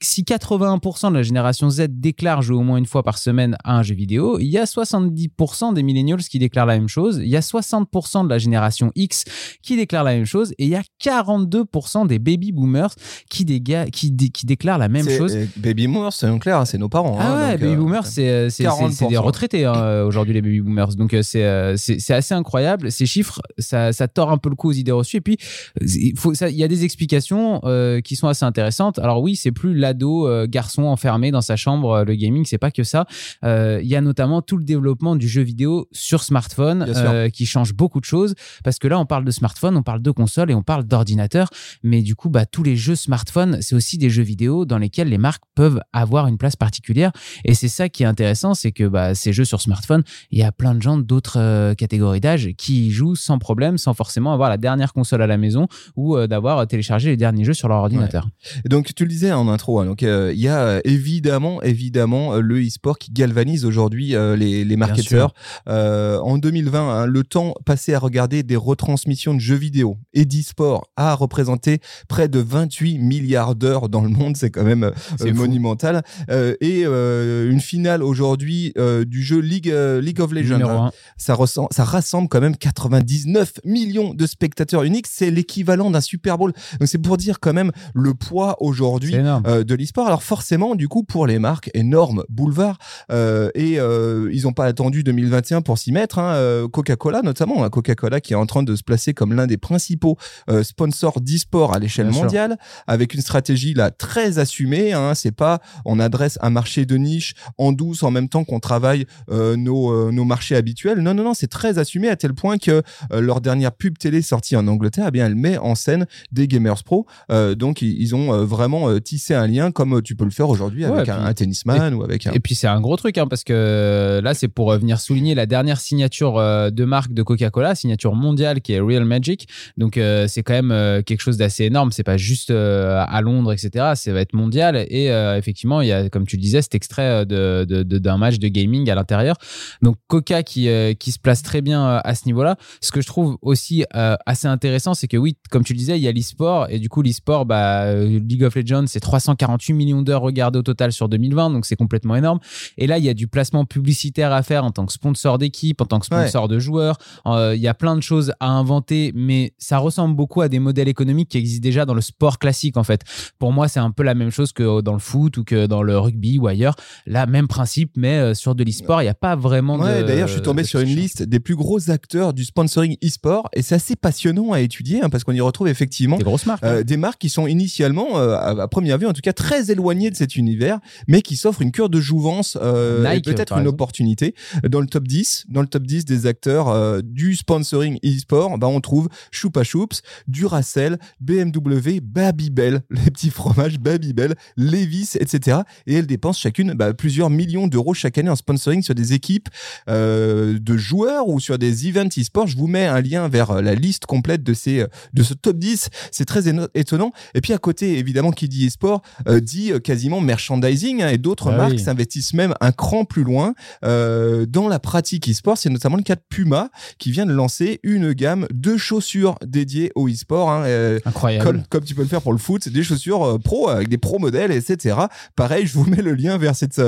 si 0.00 0.22
81% 0.22 1.10
de 1.10 1.14
la 1.16 1.22
génération 1.22 1.70
Z 1.70 1.86
déclare 1.90 2.42
jouer 2.42 2.56
au 2.56 2.62
moins 2.62 2.76
une 2.78 2.86
fois 2.86 3.02
par 3.02 3.18
semaine 3.18 3.56
à 3.64 3.76
un 3.76 3.82
jeu 3.82 3.94
vidéo, 3.94 4.38
il 4.38 4.46
y 4.48 4.58
a 4.58 4.64
70% 4.64 5.74
des 5.74 5.82
millennials 5.82 6.22
qui 6.22 6.38
déclarent 6.38 6.66
la 6.66 6.78
même 6.78 6.88
chose. 6.88 7.18
Il 7.22 7.28
y 7.28 7.36
a 7.36 7.40
60% 7.40 8.24
de 8.24 8.28
la 8.30 8.38
génération 8.38 8.92
X 8.94 9.24
qui 9.62 9.76
déclarent 9.76 10.04
la 10.04 10.14
même 10.14 10.24
chose. 10.24 10.52
Et 10.58 10.64
il 10.64 10.70
y 10.70 10.76
a 10.76 10.82
42% 11.02 12.06
des 12.06 12.18
baby 12.18 12.52
boomers 12.52 12.94
qui, 13.30 13.44
déga- 13.44 13.90
qui, 13.90 14.10
dé- 14.10 14.28
qui 14.30 14.46
déclarent 14.46 14.78
la 14.78 14.88
même 14.88 15.08
chose. 15.08 15.36
euh, 15.36 15.46
Baby 15.56 15.86
Boomers, 15.86 16.12
c'est 16.12 16.38
clair, 16.38 16.58
hein, 16.60 16.64
c'est 16.64 16.78
nos 16.78 16.88
parents. 16.88 17.16
Ah 17.20 17.26
hein, 17.26 17.36
ouais, 17.46 17.50
donc, 17.52 17.60
baby 17.60 17.72
euh, 17.72 17.76
boomers, 17.76 18.06
c'est 18.06 18.28
euh, 18.28 18.46
des 18.46 18.64
40%. 18.64 19.16
retraités 19.18 19.64
hein, 19.64 19.74
euh, 19.76 20.06
aujourd'hui, 20.06 20.34
les 20.34 20.42
baby 20.42 20.60
boomers. 20.60 20.94
Donc 20.96 21.14
euh, 21.14 21.22
c'est 21.22 21.44
euh, 21.44 21.76
c'est 21.76 21.98
c'est 21.98 22.14
assez 22.14 22.34
incroyable. 22.34 22.90
Ces 22.90 23.06
chiffres, 23.06 23.40
ça, 23.58 23.92
ça 23.92 24.08
tord 24.08 24.30
un 24.30 24.38
peu 24.38 24.45
le 24.50 24.56
coup 24.56 24.68
aux 24.70 24.72
idées 24.72 24.92
reçues. 24.92 25.16
Et 25.18 25.20
puis, 25.20 25.36
euh, 25.82 25.86
il 25.86 26.18
faut- 26.18 26.34
ça- 26.34 26.48
il 26.50 26.56
y 26.56 26.64
a 26.64 26.68
des 26.68 26.84
explications 26.84 27.60
euh, 27.64 28.00
qui 28.00 28.16
sont 28.16 28.28
assez 28.28 28.44
intéressantes. 28.44 28.98
Alors 28.98 29.22
oui, 29.22 29.36
c'est 29.36 29.52
plus 29.52 29.74
l'ado 29.74 30.26
euh, 30.28 30.46
garçon 30.48 30.84
enfermé 30.84 31.30
dans 31.30 31.40
sa 31.40 31.56
chambre, 31.56 32.04
le 32.04 32.14
gaming, 32.14 32.44
c'est 32.44 32.58
pas 32.58 32.70
que 32.70 32.82
ça. 32.84 33.06
Il 33.44 33.86
y 33.86 33.96
a 33.96 34.00
notamment 34.00 34.42
tout 34.42 34.56
le 34.56 34.64
développement 34.64 35.16
du 35.16 35.28
jeu 35.28 35.42
vidéo 35.42 35.88
sur 35.92 36.22
smartphone 36.22 36.86
qui 37.32 37.46
change 37.46 37.74
beaucoup 37.74 38.00
de 38.00 38.04
choses. 38.04 38.34
Parce 38.64 38.78
que 38.78 38.88
là, 38.88 38.98
on 38.98 39.06
parle 39.06 39.24
de 39.24 39.30
smartphone, 39.30 39.76
on 39.76 39.82
parle 39.82 40.02
de 40.02 40.10
console 40.10 40.50
et 40.50 40.54
on 40.54 40.62
parle 40.62 40.84
d'ordinateur. 40.84 41.48
Mais 41.82 42.02
du 42.02 42.14
coup, 42.14 42.28
bah, 42.30 42.46
tous 42.46 42.62
les 42.62 42.76
jeux 42.76 42.96
smartphone, 42.96 43.58
c'est 43.60 43.74
aussi 43.74 43.98
des 43.98 44.10
jeux 44.10 44.22
vidéo 44.22 44.64
dans 44.64 44.78
lesquels 44.78 45.08
les 45.08 45.18
marques 45.18 45.42
peuvent 45.54 45.80
avoir 45.92 46.26
une 46.26 46.38
place 46.38 46.56
particulière. 46.56 47.12
Et 47.44 47.54
c'est 47.54 47.68
ça 47.68 47.88
qui 47.88 48.02
est 48.02 48.06
intéressant, 48.06 48.54
c'est 48.54 48.72
que 48.72 48.84
bah, 48.88 49.14
ces 49.14 49.32
jeux 49.32 49.44
sur 49.44 49.60
smartphone, 49.60 50.02
il 50.30 50.38
y 50.38 50.42
a 50.42 50.52
plein 50.52 50.74
de 50.74 50.82
gens 50.82 50.96
d'autres 50.98 51.74
catégories 51.74 52.20
d'âge 52.20 52.50
qui 52.56 52.86
y 52.86 52.90
jouent 52.90 53.16
sans 53.16 53.38
problème, 53.38 53.78
sans 53.78 53.94
forcément 53.94 54.25
avoir 54.32 54.48
la 54.50 54.56
dernière 54.56 54.92
console 54.92 55.22
à 55.22 55.26
la 55.26 55.36
maison 55.36 55.66
ou 55.96 56.16
euh, 56.16 56.26
d'avoir 56.26 56.66
téléchargé 56.66 57.10
les 57.10 57.16
derniers 57.16 57.44
jeux 57.44 57.54
sur 57.54 57.68
leur 57.68 57.78
ordinateur. 57.78 58.28
Et 58.64 58.68
donc 58.68 58.94
tu 58.94 59.04
le 59.04 59.08
disais 59.08 59.32
en 59.32 59.48
intro, 59.48 59.80
hein, 59.80 59.86
donc 59.86 60.02
euh, 60.02 60.32
il 60.34 60.40
y 60.40 60.48
a 60.48 60.58
euh, 60.58 60.80
évidemment 60.84 61.62
évidemment 61.62 62.34
euh, 62.34 62.40
le 62.40 62.60
e-sport 62.64 62.98
qui 62.98 63.10
galvanise 63.10 63.64
aujourd'hui 63.64 64.14
euh, 64.14 64.36
les, 64.36 64.64
les 64.64 64.76
marketeurs. 64.76 65.34
Euh, 65.68 66.18
en 66.20 66.38
2020, 66.38 66.80
hein, 66.80 67.06
le 67.06 67.24
temps 67.24 67.54
passé 67.64 67.94
à 67.94 67.98
regarder 67.98 68.42
des 68.42 68.56
retransmissions 68.56 69.34
de 69.34 69.40
jeux 69.40 69.56
vidéo 69.56 69.98
et 70.14 70.24
d'e-sport 70.24 70.88
a 70.96 71.14
représenté 71.14 71.80
près 72.08 72.28
de 72.28 72.38
28 72.38 72.98
milliards 72.98 73.54
d'heures 73.54 73.88
dans 73.88 74.00
le 74.00 74.08
monde, 74.08 74.36
c'est 74.36 74.50
quand 74.50 74.64
même 74.64 74.84
euh, 74.84 75.34
monumental. 75.34 76.02
Euh, 76.30 76.54
et 76.60 76.82
euh, 76.84 77.50
une 77.50 77.60
finale 77.60 78.02
aujourd'hui 78.02 78.72
euh, 78.78 79.04
du 79.04 79.22
jeu 79.22 79.38
League 79.38 79.70
euh, 79.70 80.00
League 80.00 80.20
of 80.20 80.32
Legends. 80.32 80.86
Hein, 80.86 80.90
ça, 81.16 81.36
ça 81.70 81.84
rassemble 81.84 82.28
quand 82.28 82.40
même 82.40 82.56
99 82.56 83.60
millions 83.64 84.14
de 84.16 84.26
spectateurs 84.26 84.82
uniques. 84.82 85.06
C'est 85.06 85.30
l'équivalent 85.30 85.90
d'un 85.90 86.00
Super 86.00 86.38
Bowl. 86.38 86.52
Donc 86.78 86.88
c'est 86.88 86.98
pour 86.98 87.16
dire 87.16 87.40
quand 87.40 87.52
même 87.52 87.72
le 87.94 88.14
poids 88.14 88.56
aujourd'hui 88.60 89.14
euh, 89.16 89.64
de 89.64 89.74
l'e-sport. 89.74 90.06
Alors 90.06 90.22
forcément, 90.22 90.74
du 90.74 90.88
coup, 90.88 91.02
pour 91.04 91.26
les 91.26 91.38
marques, 91.38 91.70
énorme 91.74 92.24
boulevard. 92.28 92.78
Euh, 93.10 93.50
et 93.54 93.78
euh, 93.78 94.30
ils 94.32 94.42
n'ont 94.42 94.52
pas 94.52 94.64
attendu 94.64 95.02
2021 95.02 95.62
pour 95.62 95.78
s'y 95.78 95.92
mettre. 95.92 96.18
hein. 96.18 96.66
Coca-Cola 96.72 97.22
notamment, 97.22 97.64
hein. 97.64 97.70
Coca-Cola 97.70 98.20
qui 98.20 98.32
est 98.32 98.36
en 98.36 98.46
train 98.46 98.62
de 98.62 98.74
se 98.74 98.82
placer 98.82 99.14
comme 99.14 99.32
l'un 99.32 99.46
des 99.46 99.56
principaux 99.56 100.16
sponsors 100.62 101.20
d'e-sport 101.20 101.74
à 101.74 101.78
l'échelle 101.78 102.12
sûr. 102.12 102.22
mondiale, 102.22 102.58
avec 102.86 103.14
une 103.14 103.20
stratégie 103.20 103.74
là 103.74 103.90
très 103.90 104.38
assumée. 104.38 104.92
Hein. 104.92 105.14
C'est 105.14 105.32
pas 105.34 105.60
on 105.84 105.98
adresse 106.00 106.38
un 106.40 106.50
marché 106.50 106.86
de 106.86 106.96
niche 106.96 107.34
en 107.58 107.72
douce 107.72 108.02
en 108.02 108.10
même 108.10 108.28
temps 108.28 108.44
qu'on 108.44 108.60
travaille 108.60 109.06
nos, 109.30 110.12
nos 110.12 110.24
marchés 110.24 110.56
habituels. 110.56 111.00
Non, 111.00 111.14
non, 111.14 111.24
non, 111.24 111.34
c'est 111.34 111.46
très 111.46 111.78
assumé 111.78 112.08
à 112.08 112.16
tel 112.16 112.34
point 112.34 112.58
que 112.58 112.82
leur 113.12 113.40
dernière 113.40 113.72
pub 113.72 113.98
télé 114.06 114.22
sortie 114.22 114.54
en 114.54 114.68
Angleterre, 114.68 115.06
eh 115.08 115.10
bien, 115.10 115.26
elle 115.26 115.34
met 115.34 115.58
en 115.58 115.74
scène 115.74 116.06
des 116.30 116.46
gamers 116.46 116.84
pro. 116.84 117.06
Euh, 117.32 117.56
donc, 117.56 117.82
ils, 117.82 118.14
ont 118.14 118.32
euh, 118.32 118.44
vraiment 118.44 118.88
euh, 118.88 119.00
tissé 119.00 119.34
un 119.34 119.48
lien 119.48 119.72
comme 119.72 120.00
tu 120.00 120.14
peux 120.14 120.24
le 120.24 120.30
faire 120.30 120.48
aujourd'hui 120.48 120.84
Ouais, 120.86 120.92
avec 120.98 121.08
un, 121.08 121.32
tennisman 121.34 121.92
ou 121.94 122.04
avec 122.04 122.26
un. 122.28 122.32
Et 122.32 122.38
puis 122.40 122.54
c'est 122.54 122.68
un 122.68 122.80
gros 122.80 122.96
truc 122.96 123.18
hein, 123.18 123.26
parce 123.26 123.42
que 123.42 124.20
là 124.22 124.34
c'est 124.34 124.46
pour 124.48 124.72
venir 124.74 125.00
souligner 125.00 125.34
la 125.34 125.46
dernière 125.46 125.80
signature 125.80 126.34
de 126.36 126.84
marque 126.84 127.12
de 127.12 127.22
Coca-Cola, 127.22 127.74
signature 127.74 128.14
mondiale 128.14 128.60
qui 128.60 128.74
est 128.74 128.80
Real 128.80 129.04
Magic. 129.04 129.48
Donc 129.76 129.96
euh, 129.96 130.26
c'est 130.28 130.42
quand 130.42 130.52
même 130.52 130.70
euh, 130.70 131.02
quelque 131.02 131.20
chose 131.20 131.36
d'assez 131.36 131.64
énorme. 131.64 131.90
C'est 131.90 132.04
pas 132.04 132.16
juste 132.16 132.50
à 132.52 133.20
Londres, 133.22 133.52
etc. 133.52 133.92
Ça 133.94 134.12
va 134.12 134.20
être 134.20 134.34
mondial. 134.34 134.76
Et 134.88 135.06
effectivement, 135.36 135.80
il 135.80 135.88
y 135.88 135.92
a, 135.92 136.08
comme 136.08 136.26
tu 136.26 136.36
le 136.36 136.42
disais, 136.42 136.62
cet 136.62 136.74
extrait 136.74 137.02
euh, 137.02 137.24
de, 137.24 137.64
de- 137.64 137.82
de- 137.82 137.98
d'un 137.98 138.18
match 138.18 138.38
de 138.38 138.48
gaming 138.48 138.88
à 138.90 138.94
l'intérieur. 138.94 139.36
Donc 139.82 139.96
Coca 140.06 140.42
qui, 140.42 140.68
qui 140.98 141.12
se 141.12 141.18
place 141.18 141.42
très 141.42 141.62
bien 141.62 141.96
à 142.04 142.14
ce 142.14 142.26
niveau-là. 142.26 142.56
Ce 142.80 142.92
que 142.92 143.00
je 143.00 143.06
trouve 143.06 143.38
aussi 143.42 143.84
euh, 143.96 144.16
assez 144.26 144.46
intéressant, 144.46 144.94
c'est 144.94 145.08
que 145.08 145.16
oui, 145.16 145.36
comme 145.50 145.64
tu 145.64 145.72
le 145.72 145.78
disais, 145.78 145.98
il 145.98 146.02
y 146.02 146.08
a 146.08 146.12
l'e-sport. 146.12 146.66
Et 146.70 146.78
du 146.78 146.88
coup, 146.88 147.02
l'e-sport, 147.02 147.46
bah, 147.46 147.84
euh, 147.84 148.20
League 148.20 148.44
of 148.44 148.54
Legends, 148.54 148.84
c'est 148.86 149.00
348 149.00 149.72
millions 149.72 150.02
d'heures 150.02 150.22
regardées 150.22 150.58
au 150.58 150.62
total 150.62 150.92
sur 150.92 151.08
2020. 151.08 151.50
Donc 151.50 151.66
c'est 151.66 151.76
complètement 151.76 152.16
énorme. 152.16 152.38
Et 152.76 152.86
là, 152.86 152.98
il 152.98 153.04
y 153.04 153.08
a 153.08 153.14
du 153.14 153.26
placement 153.26 153.64
publicitaire 153.64 154.32
à 154.32 154.42
faire 154.42 154.64
en 154.64 154.70
tant 154.70 154.84
que 154.86 154.92
sponsor 154.92 155.38
d'équipe, 155.38 155.80
en 155.80 155.86
tant 155.86 155.98
que 155.98 156.06
sponsor 156.06 156.48
de 156.48 156.58
joueurs. 156.58 156.98
Euh, 157.26 157.54
Il 157.56 157.62
y 157.62 157.68
a 157.68 157.74
plein 157.74 157.96
de 157.96 158.02
choses 158.02 158.32
à 158.40 158.50
inventer, 158.50 159.12
mais 159.14 159.54
ça 159.58 159.78
ressemble 159.78 160.14
beaucoup 160.14 160.42
à 160.42 160.48
des 160.48 160.58
modèles 160.58 160.88
économiques 160.88 161.30
qui 161.30 161.38
existent 161.38 161.62
déjà 161.62 161.86
dans 161.86 161.94
le 161.94 162.00
sport 162.00 162.38
classique, 162.38 162.76
en 162.76 162.84
fait. 162.84 163.02
Pour 163.38 163.52
moi, 163.52 163.68
c'est 163.68 163.80
un 163.80 163.90
peu 163.90 164.02
la 164.02 164.14
même 164.14 164.30
chose 164.30 164.52
que 164.52 164.80
dans 164.80 164.92
le 164.92 164.98
foot 164.98 165.38
ou 165.38 165.44
que 165.44 165.66
dans 165.66 165.82
le 165.82 165.98
rugby 165.98 166.38
ou 166.38 166.46
ailleurs. 166.46 166.76
Là, 167.06 167.26
même 167.26 167.48
principe, 167.48 167.92
mais 167.96 168.18
euh, 168.18 168.34
sur 168.34 168.54
de 168.54 168.62
l'e-sport, 168.62 169.00
il 169.00 169.04
n'y 169.04 169.10
a 169.10 169.14
pas 169.14 169.36
vraiment 169.36 169.76
Ouais, 169.76 170.04
d'ailleurs, 170.04 170.28
je 170.28 170.34
suis 170.34 170.42
tombé 170.42 170.64
sur 170.64 170.80
une 170.80 170.94
liste 170.94 171.22
des 171.22 171.40
plus 171.40 171.56
gros 171.56 171.90
acteurs 171.90 172.32
du 172.32 172.44
sponsoring 172.44 172.96
e-sport 173.04 173.48
et 173.52 173.62
c'est 173.62 173.74
assez 173.86 173.94
passionnant 173.94 174.52
à 174.52 174.60
étudier 174.60 175.00
hein, 175.00 175.08
parce 175.08 175.22
qu'on 175.22 175.32
y 175.32 175.40
retrouve 175.40 175.68
effectivement 175.68 176.18
Des 176.18 176.24
grosses 176.24 176.46
marques. 176.46 176.64
Euh, 176.64 176.80
hein. 176.80 176.82
des 176.82 176.96
marques 176.96 177.20
qui 177.20 177.28
sont 177.28 177.46
initialement, 177.46 178.18
euh, 178.18 178.34
à, 178.34 178.66
première 178.66 178.98
vue 178.98 179.06
en 179.06 179.12
tout 179.12 179.20
cas, 179.20 179.32
très 179.32 179.70
éloignées 179.70 180.10
de 180.10 180.16
cet 180.16 180.34
univers, 180.34 180.80
mais 181.06 181.22
qui 181.22 181.36
s'offrent 181.36 181.62
une 181.62 181.70
cure 181.70 181.88
de 181.88 182.00
jouvence 182.00 182.58
euh, 182.60 183.08
et 183.12 183.20
peut-être 183.20 183.52
une 183.52 183.60
exemple. 183.60 183.68
opportunité. 183.68 184.34
Dans 184.68 184.80
le 184.80 184.88
top 184.88 185.06
10, 185.06 185.46
dans 185.48 185.60
le 185.60 185.68
top 185.68 185.84
10 185.84 186.04
des 186.04 186.26
acteurs 186.26 187.02
du 187.02 187.36
sponsoring 187.36 187.98
e-sport, 188.04 188.58
bah, 188.58 188.66
on 188.66 188.80
trouve 188.80 189.08
Choupa 189.30 189.62
Choups, 189.62 190.02
Duracell, 190.26 190.98
BMW, 191.20 192.00
Babybel, 192.02 192.82
les 192.90 193.10
petits 193.12 193.30
fromages 193.30 193.78
Babybel, 193.78 194.34
Levis, 194.56 195.10
etc. 195.20 195.58
Et 195.86 195.94
elles 195.94 196.06
dépensent 196.06 196.40
chacune 196.40 196.72
bah, 196.74 196.92
plusieurs 196.92 197.30
millions 197.30 197.68
d'euros 197.68 197.94
chaque 197.94 198.18
année 198.18 198.30
en 198.30 198.36
sponsoring 198.36 198.82
sur 198.82 198.96
des 198.96 199.12
équipes 199.12 199.48
de 199.86 200.76
joueurs 200.76 201.28
ou 201.28 201.38
sur 201.38 201.58
des 201.58 201.88
events 201.88 202.08
e-sport. 202.18 202.48
Je 202.48 202.56
vous 202.56 202.66
mets 202.66 202.86
un 202.86 203.00
lien 203.00 203.28
vers 203.28 203.62
la 203.62 203.75
liste 203.76 204.06
complète 204.06 204.42
de 204.42 204.54
ces 204.54 204.80
euh, 204.80 204.86
de 205.14 205.22
ce 205.22 205.34
top 205.34 205.58
10. 205.58 205.88
C'est 206.10 206.24
très 206.24 206.42
étonnant. 206.74 207.12
Et 207.34 207.40
puis 207.40 207.52
à 207.52 207.58
côté, 207.58 207.98
évidemment, 207.98 208.30
qui 208.32 208.48
dit 208.48 208.66
e-sport 208.66 209.02
euh, 209.28 209.40
dit 209.40 209.72
euh, 209.72 209.78
quasiment 209.78 210.20
merchandising 210.20 211.02
hein, 211.02 211.08
et 211.08 211.18
d'autres 211.18 211.50
Ah 211.52 211.56
marques 211.56 211.72
oui. 211.72 211.78
s'investissent 211.78 212.34
même 212.34 212.54
un 212.60 212.72
cran 212.72 213.04
plus 213.04 213.24
loin 213.24 213.54
euh, 213.84 214.46
dans 214.46 214.68
la 214.68 214.78
pratique 214.78 215.28
e-sport. 215.28 215.58
C'est 215.58 215.70
notamment 215.70 215.96
le 215.96 216.02
cas 216.02 216.14
de 216.16 216.22
Puma 216.28 216.70
qui 216.98 217.10
vient 217.12 217.26
de 217.26 217.32
lancer 217.32 217.80
une 217.82 218.12
gamme 218.12 218.46
de 218.52 218.76
chaussures 218.76 219.36
dédiées 219.44 219.92
au 219.94 220.08
e-sport. 220.08 220.50
hein, 220.50 220.64
euh, 220.64 220.98
Incroyable. 221.04 221.44
comme, 221.44 221.62
comme 221.68 221.84
tu 221.84 221.94
peux 221.94 222.02
le 222.02 222.08
faire 222.08 222.22
pour 222.22 222.32
le 222.32 222.38
foot, 222.38 222.68
des 222.68 222.82
chaussures 222.82 223.38
pro 223.42 223.68
avec 223.68 223.88
des 223.88 223.98
pro 223.98 224.18
modèles, 224.18 224.52
etc. 224.52 224.96
Pareil, 225.36 225.66
je 225.66 225.74
vous 225.74 225.84
mets 225.84 226.02
le 226.02 226.14
lien 226.14 226.38
vers 226.38 226.54
cette, 226.56 226.80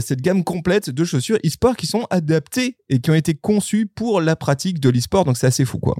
cette 0.00 0.20
gamme 0.20 0.44
complète 0.44 0.90
de 0.90 1.04
chaussures 1.04 1.38
e-sport 1.44 1.76
qui 1.76 1.86
sont 1.86 2.06
adaptées 2.10 2.76
et 2.88 3.00
qui 3.00 3.10
ont 3.10 3.14
été 3.14 3.34
conçues 3.34 3.86
pour 3.86 4.20
la 4.20 4.36
pratique 4.36 4.80
de 4.80 4.88
l'e-sport. 4.88 5.24
Donc 5.24 5.36
c'est 5.36 5.46
assez 5.46 5.64
fou, 5.64 5.78
quoi. 5.78 5.96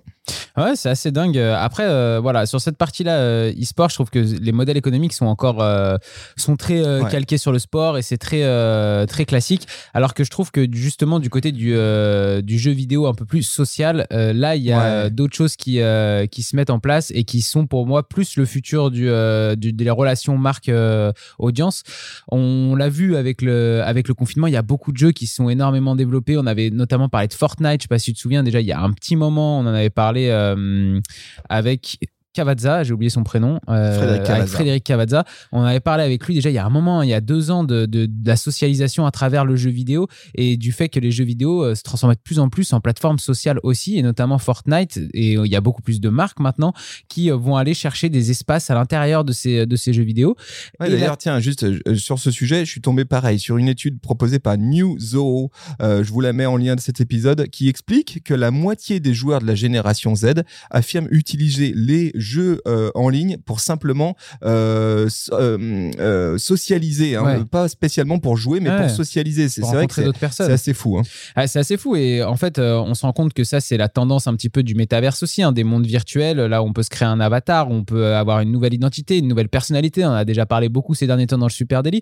Ouais, 0.57 0.77
c'est 0.77 0.91
assez 0.91 1.11
dingue. 1.11 1.37
Après, 1.39 1.85
euh, 1.85 2.21
voilà, 2.21 2.45
sur 2.47 2.61
cette 2.61 2.77
partie-là, 2.77 3.17
euh, 3.17 3.53
e-sport, 3.61 3.89
je 3.89 3.95
trouve 3.95 4.11
que 4.11 4.19
les 4.19 4.53
modèles 4.53 4.77
économiques 4.77 5.15
sont 5.15 5.25
encore 5.27 5.63
euh, 5.63 5.97
sont 6.37 6.57
très 6.57 6.85
euh, 6.87 7.03
Ouais. 7.03 7.11
calqués 7.11 7.39
sur 7.39 7.53
le 7.53 7.59
sport 7.59 7.97
et 7.99 8.03
c'est 8.03 8.19
très 8.19 8.43
euh, 8.45 9.07
très 9.07 9.25
classique. 9.25 9.67
Alors 9.95 10.13
que 10.15 10.25
je 10.25 10.31
trouve 10.31 10.51
que 10.51 10.67
justement 10.71 11.19
du 11.21 11.31
côté 11.31 11.51
du 11.53 11.73
euh, 11.75 12.43
du 12.43 12.59
jeu 12.59 12.71
vidéo 12.71 13.07
un 13.07 13.15
peu 13.15 13.25
plus 13.25 13.43
social, 13.43 14.07
euh, 14.13 14.33
là 14.35 14.55
il 14.55 14.63
y 14.63 14.73
a 14.73 15.05
Ouais. 15.05 15.11
d'autres 15.11 15.35
choses 15.35 15.57
qui 15.57 15.81
euh, 15.81 16.27
qui 16.27 16.43
se 16.43 16.55
mettent 16.55 16.71
en 16.71 16.79
place 16.81 17.11
et 17.15 17.25
qui 17.25 17.41
sont 17.41 17.67
pour 17.67 17.87
moi 17.87 18.07
plus 18.07 18.37
le 18.37 18.45
futur 18.45 18.91
du, 18.91 19.09
euh, 19.09 19.57
du- 19.57 19.73
des 19.73 19.91
relations 19.91 20.37
marque 20.37 20.69
euh, 20.69 21.13
audience. 21.39 21.83
On 22.29 22.77
l'a 22.77 22.91
vu 22.91 23.17
avec 23.17 23.41
le 23.43 23.81
avec 23.85 24.07
le 24.07 24.15
confinement, 24.15 24.47
il 24.49 24.53
y 24.53 24.57
a 24.57 24.63
beaucoup 24.63 24.93
de 24.93 24.99
jeux 24.99 25.13
qui 25.13 25.27
sont 25.27 25.49
énormément 25.49 25.97
développés. 25.97 26.37
On 26.37 26.47
avait 26.47 26.69
notamment 26.71 27.09
parlé 27.09 27.27
de 27.29 27.35
Fortnite. 27.35 27.81
Je 27.81 27.85
sais 27.85 27.89
pas 27.89 27.99
si 27.99 28.11
tu 28.13 28.15
te 28.15 28.21
souviens 28.21 28.43
déjà, 28.43 28.61
il 28.61 28.67
y 28.67 28.73
a 28.73 28.81
un 28.81 28.93
petit 28.93 29.17
moment, 29.17 29.59
on 29.59 29.63
en 29.63 29.75
avait 29.75 29.89
parlé 29.91 30.12
euh, 30.17 31.01
avec 31.49 31.99
Cavazza, 32.33 32.83
j'ai 32.83 32.93
oublié 32.95 33.11
son 33.11 33.25
prénom, 33.25 33.61
euh, 33.69 33.95
Frédéric 33.97 34.21
avec 34.21 34.27
Cavazza. 34.27 34.47
Frédéric 34.55 34.85
Cavazza. 34.85 35.25
On 35.53 35.63
avait 35.63 35.81
parlé 35.81 36.03
avec 36.05 36.27
lui 36.27 36.35
déjà 36.35 36.49
il 36.51 36.55
y 36.55 36.59
a 36.59 36.65
un 36.65 36.71
moment, 36.71 37.03
il 37.03 37.11
y 37.11 37.15
a 37.15 37.21
deux 37.21 37.51
ans, 37.51 37.63
de, 37.65 37.85
de, 37.87 38.07
de 38.07 38.13
la 38.27 38.37
socialisation 38.37 39.05
à 39.07 39.11
travers 39.11 39.45
le 39.45 39.57
jeu 39.57 39.71
vidéo 39.71 40.09
et 40.35 40.57
du 40.57 40.73
fait 40.73 40.89
que 40.89 40.99
les 40.99 41.11
jeux 41.11 41.25
vidéo 41.25 41.63
euh, 41.63 41.75
se 41.75 41.83
transforment 41.83 42.15
de 42.15 42.21
plus 42.21 42.39
en 42.39 42.49
plus 42.49 42.73
en 42.73 42.81
plateforme 42.81 43.19
sociale 43.19 43.59
aussi, 43.63 43.99
et 43.99 44.03
notamment 44.03 44.39
Fortnite. 44.39 44.99
Et 45.13 45.37
euh, 45.37 45.47
il 45.47 45.53
y 45.53 45.57
a 45.57 45.61
beaucoup 45.61 45.83
plus 45.83 46.01
de 46.01 46.09
marques 46.09 46.41
maintenant 46.41 46.73
qui 47.09 47.29
vont 47.31 47.57
aller 47.57 47.75
chercher 47.75 48.09
des 48.09 48.31
espaces 48.31 48.71
à 48.71 48.75
l'intérieur 48.75 49.25
de 49.25 49.33
ces, 49.33 49.67
de 49.67 49.77
ces 49.77 49.93
jeux 49.93 50.03
vidéo. 50.03 50.35
Ouais, 50.81 50.89
D'ailleurs, 50.91 51.11
là- 51.11 51.17
tiens, 51.17 51.39
juste 51.41 51.65
euh, 51.65 51.95
sur 51.97 52.19
ce 52.19 52.31
sujet, 52.31 52.65
je 52.65 52.71
suis 52.71 52.81
tombé 52.81 53.05
pareil 53.05 53.39
sur 53.39 53.59
une 53.59 53.69
étude 53.69 54.01
proposée 54.01 54.39
par 54.39 54.57
New 54.57 54.99
Zoo. 54.99 55.51
euh, 55.83 56.03
je 56.03 56.11
vous 56.11 56.21
la 56.21 56.33
mets 56.33 56.47
en 56.47 56.57
lien 56.57 56.77
de 56.77 56.81
cet 56.81 57.01
épisode, 57.01 57.49
qui 57.49 57.69
explique 57.69 58.23
que 58.25 58.33
la 58.35 58.51
moitié 58.51 59.01
des 59.01 59.13
joueurs 59.15 59.41
de 59.41 59.47
la 59.47 59.55
génération 59.55 60.15
Z 60.15 60.43
affirment 60.71 61.09
utiliser 61.11 61.73
les 61.77 62.11
jeux 62.23 62.61
euh, 62.67 62.91
en 62.95 63.09
ligne 63.09 63.37
pour 63.45 63.61
simplement 63.61 64.17
euh, 64.45 65.09
euh, 65.33 65.91
euh, 65.99 66.39
socialiser, 66.39 67.17
hein, 67.17 67.25
Ouais. 67.25 67.45
pas 67.45 67.69
spécialement 67.69 68.19
pour 68.19 68.37
jouer, 68.37 68.61
mais 68.61 68.71
Ouais. 68.71 68.81
pour 68.87 68.91
socialiser. 68.91 69.49
C'est 69.49 69.61
vrai 69.63 69.87
que 69.87 69.95
c'est 70.31 70.41
assez 70.43 70.73
fou. 70.75 70.99
Hein. 70.99 71.03
Ah, 71.37 71.47
c'est 71.47 71.59
assez 71.59 71.77
fou 71.77 71.97
et 71.97 72.23
en 72.23 72.37
fait 72.37 72.59
on 72.59 72.95
se 72.95 73.03
rend 73.03 73.13
compte 73.13 73.33
que 73.35 73.45
ça 73.45 73.61
c'est 73.61 73.77
la 73.77 73.89
tendance 73.89 74.27
un 74.27 74.35
petit 74.35 74.49
peu 74.49 74.63
du 74.63 74.75
métaverse 74.75 75.23
aussi, 75.23 75.43
hein, 75.43 75.53
des 75.53 75.65
mondes 75.65 75.87
virtuels. 75.87 76.39
Là 76.39 76.63
on 76.63 76.73
peut 76.73 76.83
se 76.83 76.91
créer 76.91 77.09
un 77.09 77.21
avatar, 77.21 77.71
on 77.71 77.85
peut 77.85 78.15
avoir 78.15 78.41
une 78.41 78.51
nouvelle 78.53 78.75
identité, 78.75 79.19
une 79.19 79.29
nouvelle 79.29 79.49
personnalité. 79.49 80.05
On 80.05 80.09
en 80.09 80.13
a 80.15 80.25
déjà 80.25 80.47
parlé 80.47 80.69
beaucoup 80.69 80.95
ces 80.95 81.07
derniers 81.07 81.27
temps 81.27 81.39
dans 81.39 81.47
le 81.47 81.53
Super 81.53 81.83
Daily. 81.83 82.01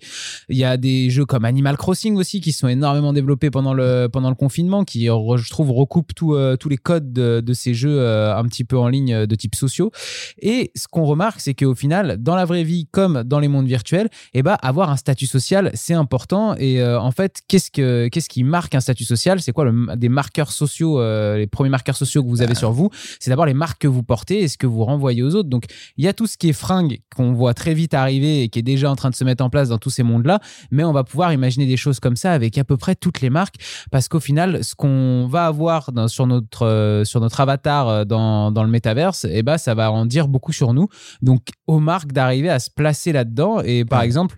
Il 0.48 0.56
y 0.56 0.64
a 0.64 0.76
des 0.76 1.10
jeux 1.10 1.24
comme 1.26 1.44
Animal 1.44 1.76
Crossing 1.76 2.16
aussi 2.16 2.40
qui 2.40 2.52
sont 2.52 2.68
énormément 2.68 3.12
développés 3.12 3.50
pendant 3.50 3.74
le 3.74 4.08
pendant 4.12 4.28
le 4.28 4.34
confinement, 4.34 4.84
qui 4.84 5.06
je 5.06 5.50
trouve 5.50 5.70
recoupent 5.70 6.14
tout, 6.14 6.36
tous 6.58 6.68
les 6.68 6.76
codes 6.78 7.12
de, 7.12 7.40
de 7.40 7.52
ces 7.52 7.74
jeux 7.74 8.06
un 8.06 8.44
petit 8.44 8.64
peu 8.64 8.78
en 8.78 8.88
ligne 8.88 9.26
de 9.26 9.34
type 9.34 9.54
sociaux. 9.54 9.90
Et 10.40 10.70
ce 10.74 10.86
qu'on 10.88 11.04
remarque 11.04 11.40
c'est 11.40 11.54
qu'au 11.54 11.74
final 11.74 12.16
dans 12.18 12.34
la 12.36 12.44
vraie 12.44 12.64
vie 12.64 12.86
comme 12.90 13.22
dans 13.24 13.38
les 13.38 13.48
mondes 13.48 13.66
virtuels, 13.66 14.08
eh 14.34 14.42
ben 14.42 14.56
avoir 14.62 14.90
un 14.90 14.96
statut 14.96 15.26
social 15.26 15.70
c'est 15.74 15.94
important. 15.94 16.54
Et 16.56 16.80
euh, 16.80 17.00
en 17.00 17.10
fait 17.10 17.40
qu'est-ce 17.48 17.70
que 17.70 18.08
qu'est-ce 18.08 18.28
qui 18.28 18.44
marque 18.44 18.74
un 18.74 18.80
statut 18.80 19.04
social? 19.04 19.40
C'est 19.40 19.52
quoi 19.52 19.64
le, 19.64 19.96
des 19.96 20.08
marqueurs 20.08 20.52
sociaux 20.52 21.00
euh, 21.00 21.36
les 21.36 21.46
premiers 21.46 21.70
marqueurs 21.70 21.96
sociaux 21.96 22.22
que 22.22 22.28
vous 22.28 22.42
avez 22.42 22.54
sur 22.54 22.72
vous? 22.72 22.90
C'est 23.18 23.30
d'abord 23.30 23.46
les 23.46 23.54
marques 23.54 23.80
que 23.80 23.88
vous 23.88 24.02
portez 24.02 24.40
et 24.42 24.48
ce 24.48 24.56
que 24.58 24.66
vous 24.66 24.84
renvoyez 24.84 25.22
aux 25.22 25.34
autres. 25.34 25.48
Donc 25.48 25.64
il 25.96 26.04
y 26.04 26.08
a 26.08 26.12
tout 26.12 26.26
ce 26.26 26.36
qui 26.36 26.48
est 26.48 26.52
fringue 26.54 27.00
qu'on 27.14 27.32
voit 27.32 27.54
très 27.54 27.74
vite 27.74 27.94
arriver 27.94 28.42
et 28.42 28.48
qui 28.48 28.58
est 28.58 28.62
déjà 28.62 28.90
en 28.90 28.96
train 28.96 29.10
de 29.10 29.14
se 29.14 29.24
mettre 29.24 29.44
en 29.44 29.50
place 29.50 29.68
dans 29.68 29.78
tous 29.78 29.90
ces 29.90 30.02
mondes 30.02 30.26
là 30.26 30.40
mais 30.70 30.84
on 30.84 30.92
va 30.92 31.04
pouvoir 31.04 31.32
imaginer 31.32 31.66
des 31.66 31.76
choses 31.76 32.00
comme 32.00 32.16
ça 32.16 32.32
avec 32.32 32.56
à 32.58 32.64
peu 32.64 32.76
près 32.76 32.94
toutes 32.94 33.20
les 33.20 33.30
marques 33.30 33.56
parce 33.90 34.08
qu'au 34.08 34.20
final 34.20 34.62
ce 34.64 34.74
qu'on 34.74 35.26
va 35.28 35.46
avoir 35.46 35.92
dans- 35.92 36.08
sur 36.08 36.26
notre 36.26 36.66
euh, 36.66 37.04
sur 37.04 37.20
notre 37.20 37.40
avatar 37.40 38.06
dans, 38.06 38.50
dans 38.50 38.62
le 38.64 38.70
métaverse 38.70 39.26
eh 39.30 39.42
ben 39.42 39.58
ça 39.58 39.74
va 39.74 39.90
en 39.92 39.99
dire 40.06 40.28
beaucoup 40.28 40.52
sur 40.52 40.72
nous 40.74 40.88
donc 41.22 41.42
aux 41.66 41.78
marques 41.80 42.12
d'arriver 42.12 42.50
à 42.50 42.58
se 42.58 42.70
placer 42.70 43.12
là-dedans 43.12 43.60
et 43.62 43.84
par 43.84 44.00
Ouais. 44.00 44.06
exemple 44.06 44.36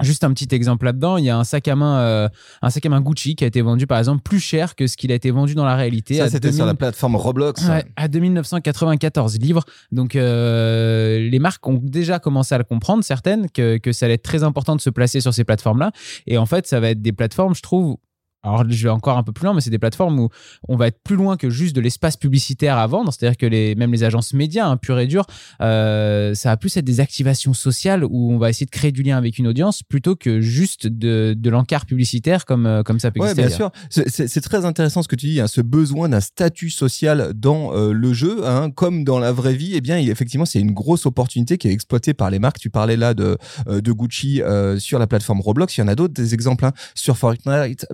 Juste 0.00 0.24
un 0.24 0.32
petit 0.32 0.48
exemple 0.52 0.86
là-dedans, 0.86 1.16
il 1.18 1.24
y 1.26 1.30
a 1.30 1.38
un 1.38 1.44
sac 1.44 1.68
à 1.68 1.76
main, 1.76 1.98
euh, 2.00 2.28
un 2.62 2.70
sac 2.70 2.84
à 2.86 2.88
main 2.88 3.00
Gucci 3.00 3.36
qui 3.36 3.44
a 3.44 3.46
été 3.46 3.60
vendu 3.60 3.86
par 3.86 3.98
exemple 3.98 4.22
plus 4.22 4.40
cher 4.40 4.74
que 4.74 4.88
ce 4.88 4.96
qu'il 4.96 5.12
a 5.12 5.14
été 5.14 5.30
vendu 5.30 5.54
dans 5.54 5.66
la 5.66 5.76
réalité. 5.76 6.14
Ça, 6.16 6.24
à 6.24 6.28
c'était 6.30 6.48
sur 6.50 6.64
2000 6.64 6.66
la 6.66 6.74
plateforme 6.74 7.14
Roblox. 7.14 7.62
Ouais, 7.68 7.84
à 7.94 8.08
2994 8.08 9.38
livres. 9.38 9.62
Donc, 9.92 10.16
euh, 10.16 11.18
les 11.28 11.38
marques 11.38 11.64
ont 11.68 11.78
déjà 11.80 12.18
commencé 12.18 12.54
à 12.54 12.58
le 12.58 12.64
comprendre, 12.64 13.04
certaines, 13.04 13.48
que, 13.50 13.76
que 13.76 13.92
ça 13.92 14.06
allait 14.06 14.14
être 14.14 14.22
très 14.22 14.42
important 14.42 14.74
de 14.74 14.80
se 14.80 14.90
placer 14.90 15.20
sur 15.20 15.32
ces 15.34 15.44
plateformes-là. 15.44 15.92
Et 16.26 16.36
en 16.38 16.46
fait, 16.46 16.66
ça 16.66 16.80
va 16.80 16.90
être 16.90 17.02
des 17.02 17.12
plateformes, 17.12 17.54
je 17.54 17.62
trouve. 17.62 17.96
Alors, 18.44 18.64
je 18.68 18.82
vais 18.82 18.90
encore 18.90 19.16
un 19.18 19.22
peu 19.22 19.32
plus 19.32 19.44
loin, 19.44 19.54
mais 19.54 19.60
c'est 19.60 19.70
des 19.70 19.78
plateformes 19.78 20.18
où 20.18 20.28
on 20.68 20.76
va 20.76 20.88
être 20.88 20.98
plus 21.04 21.14
loin 21.16 21.36
que 21.36 21.48
juste 21.48 21.76
de 21.76 21.80
l'espace 21.80 22.16
publicitaire 22.16 22.76
à 22.76 22.86
vendre. 22.88 23.12
C'est-à-dire 23.12 23.36
que 23.36 23.46
les, 23.46 23.74
même 23.76 23.92
les 23.92 24.02
agences 24.02 24.34
médias, 24.34 24.66
hein, 24.66 24.76
pur 24.76 24.98
et 24.98 25.06
dur, 25.06 25.26
euh, 25.60 26.34
ça 26.34 26.48
va 26.50 26.56
plus 26.56 26.76
être 26.76 26.84
des 26.84 26.98
activations 27.00 27.54
sociales 27.54 28.04
où 28.04 28.32
on 28.32 28.38
va 28.38 28.50
essayer 28.50 28.66
de 28.66 28.70
créer 28.70 28.90
du 28.92 29.02
lien 29.02 29.16
avec 29.16 29.38
une 29.38 29.46
audience 29.46 29.82
plutôt 29.82 30.16
que 30.16 30.40
juste 30.40 30.86
de, 30.88 31.34
de 31.38 31.50
l'encart 31.50 31.86
publicitaire 31.86 32.44
comme, 32.44 32.66
euh, 32.66 32.82
comme 32.82 32.98
ça 32.98 33.10
peut 33.12 33.20
exister. 33.20 33.42
bien 33.42 33.56
ailleurs. 33.56 33.72
sûr. 33.90 34.06
C'est- 34.08 34.42
très 34.42 34.64
intéressant 34.64 35.02
ce 35.02 35.08
que 35.08 35.14
tu 35.14 35.26
dis, 35.26 35.40
hein, 35.40 35.46
ce 35.46 35.60
besoin 35.60 36.08
d'un 36.08 36.20
statut 36.20 36.68
social 36.70 37.32
dans 37.34 37.72
euh, 37.76 37.92
le 37.92 38.12
jeu, 38.12 38.44
hein, 38.44 38.70
comme 38.70 39.04
dans 39.04 39.20
la 39.20 39.30
vraie 39.30 39.54
vie. 39.54 39.72
Eh 39.74 39.80
bien, 39.80 39.98
il- 39.98 40.10
effectivement, 40.10 40.44
c'est 40.44 40.58
une 40.58 40.72
grosse 40.72 41.06
opportunité 41.06 41.58
qui 41.58 41.68
est 41.68 41.72
exploitée 41.72 42.12
par 42.12 42.28
les 42.28 42.40
marques. 42.40 42.58
Tu 42.58 42.70
parlais 42.70 42.96
là 42.96 43.14
de, 43.14 43.38
de 43.68 43.92
Gucci 43.92 44.42
euh, 44.42 44.80
sur 44.80 44.98
la 44.98 45.06
plateforme 45.06 45.40
Roblox. 45.40 45.76
Il 45.76 45.80
y 45.80 45.84
en 45.84 45.88
a 45.88 45.94
d'autres, 45.94 46.12
des 46.14 46.34
exemples 46.34 46.64
hein, 46.64 46.72
sur 46.96 47.16
Fortnite, 47.16 47.86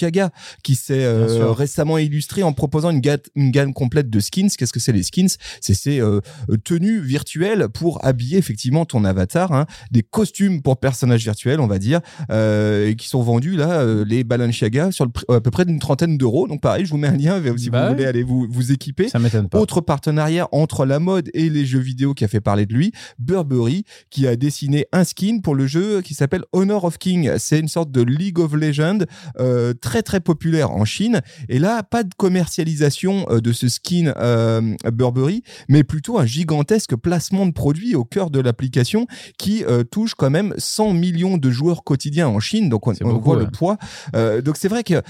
Balenciaga, 0.00 0.30
qui 0.62 0.74
s'est 0.74 1.04
euh, 1.04 1.52
récemment 1.52 1.98
illustré 1.98 2.42
en 2.42 2.52
proposant 2.52 2.90
une, 2.90 3.00
ga- 3.00 3.18
une 3.34 3.50
gamme 3.50 3.72
complète 3.72 4.10
de 4.10 4.20
skins. 4.20 4.48
Qu'est-ce 4.56 4.72
que 4.72 4.80
c'est 4.80 4.92
les 4.92 5.02
skins? 5.02 5.28
C'est 5.60 5.74
ces 5.74 6.00
euh, 6.00 6.20
tenues 6.64 7.00
virtuelles 7.00 7.68
pour 7.72 8.04
habiller 8.04 8.38
effectivement 8.38 8.84
ton 8.84 9.04
avatar, 9.04 9.52
hein, 9.52 9.66
des 9.90 10.02
costumes 10.02 10.62
pour 10.62 10.78
personnages 10.78 11.22
virtuels, 11.22 11.60
on 11.60 11.66
va 11.66 11.78
dire, 11.78 12.00
euh, 12.30 12.88
et 12.88 12.96
qui 12.96 13.08
sont 13.08 13.22
vendus 13.22 13.56
là, 13.56 13.80
euh, 13.80 14.04
les 14.06 14.24
Balenciaga, 14.24 14.90
sur 14.92 15.06
le 15.06 15.10
à 15.34 15.40
peu 15.40 15.50
près 15.50 15.64
d'une 15.64 15.78
trentaine 15.78 16.18
d'euros. 16.18 16.48
Donc 16.48 16.60
pareil, 16.60 16.84
je 16.84 16.90
vous 16.90 16.98
mets 16.98 17.08
un 17.08 17.16
lien 17.16 17.40
si 17.56 17.70
Bah 17.70 17.82
vous 17.82 17.86
ouais. 17.88 17.92
voulez 17.94 18.06
aller 18.06 18.22
vous, 18.22 18.46
vous 18.50 18.72
équiper. 18.72 19.08
Ça 19.08 19.18
m'étonne 19.18 19.48
pas. 19.48 19.58
Autre 19.58 19.80
partenariat 19.80 20.48
entre 20.52 20.84
la 20.86 20.98
mode 20.98 21.30
et 21.34 21.48
les 21.50 21.64
jeux 21.66 21.78
vidéo 21.78 22.14
qui 22.14 22.24
a 22.24 22.28
fait 22.28 22.40
parler 22.40 22.66
de 22.66 22.74
lui, 22.74 22.92
Burberry, 23.18 23.84
qui 24.10 24.26
a 24.26 24.36
dessiné 24.36 24.86
un 24.92 25.04
skin 25.04 25.38
pour 25.42 25.54
le 25.54 25.66
jeu 25.66 26.00
qui 26.02 26.14
s'appelle 26.14 26.42
Honor 26.52 26.84
of 26.84 26.98
King. 26.98 27.30
C'est 27.38 27.58
une 27.60 27.68
sorte 27.68 27.90
de 27.90 28.02
League 28.02 28.38
of 28.38 28.52
Legends 28.54 28.98
euh, 29.38 29.72
très 29.84 30.02
très 30.02 30.20
populaire 30.20 30.70
en 30.70 30.84
Chine. 30.86 31.20
Et 31.48 31.58
là, 31.58 31.82
pas 31.82 32.02
de 32.04 32.10
commercialisation 32.16 33.26
euh, 33.30 33.40
de 33.40 33.52
ce 33.52 33.68
skin 33.68 34.12
euh, 34.16 34.74
Burberry, 34.92 35.42
mais 35.68 35.84
plutôt 35.84 36.18
un 36.18 36.24
gigantesque 36.26 36.96
placement 36.96 37.44
de 37.46 37.52
produits 37.52 37.94
au 37.94 38.04
cœur 38.04 38.30
de 38.30 38.40
l'application 38.40 39.06
qui 39.38 39.62
euh, 39.64 39.84
touche 39.84 40.14
quand 40.14 40.30
même 40.30 40.54
100 40.56 40.94
millions 40.94 41.36
de 41.36 41.50
joueurs 41.50 41.84
quotidiens 41.84 42.28
en 42.28 42.40
Chine. 42.40 42.68
Donc 42.70 42.86
on, 42.86 42.94
C'est 42.94 43.04
on 43.04 43.10
beaucoup, 43.12 43.24
voit 43.26 43.36
ouais. 43.36 43.44
le 43.44 43.50
poids. 43.50 43.76
Euh, 44.16 44.40
donc 44.40 44.56
c'est 44.56 44.68
vrai 44.68 44.82
que 44.84 45.02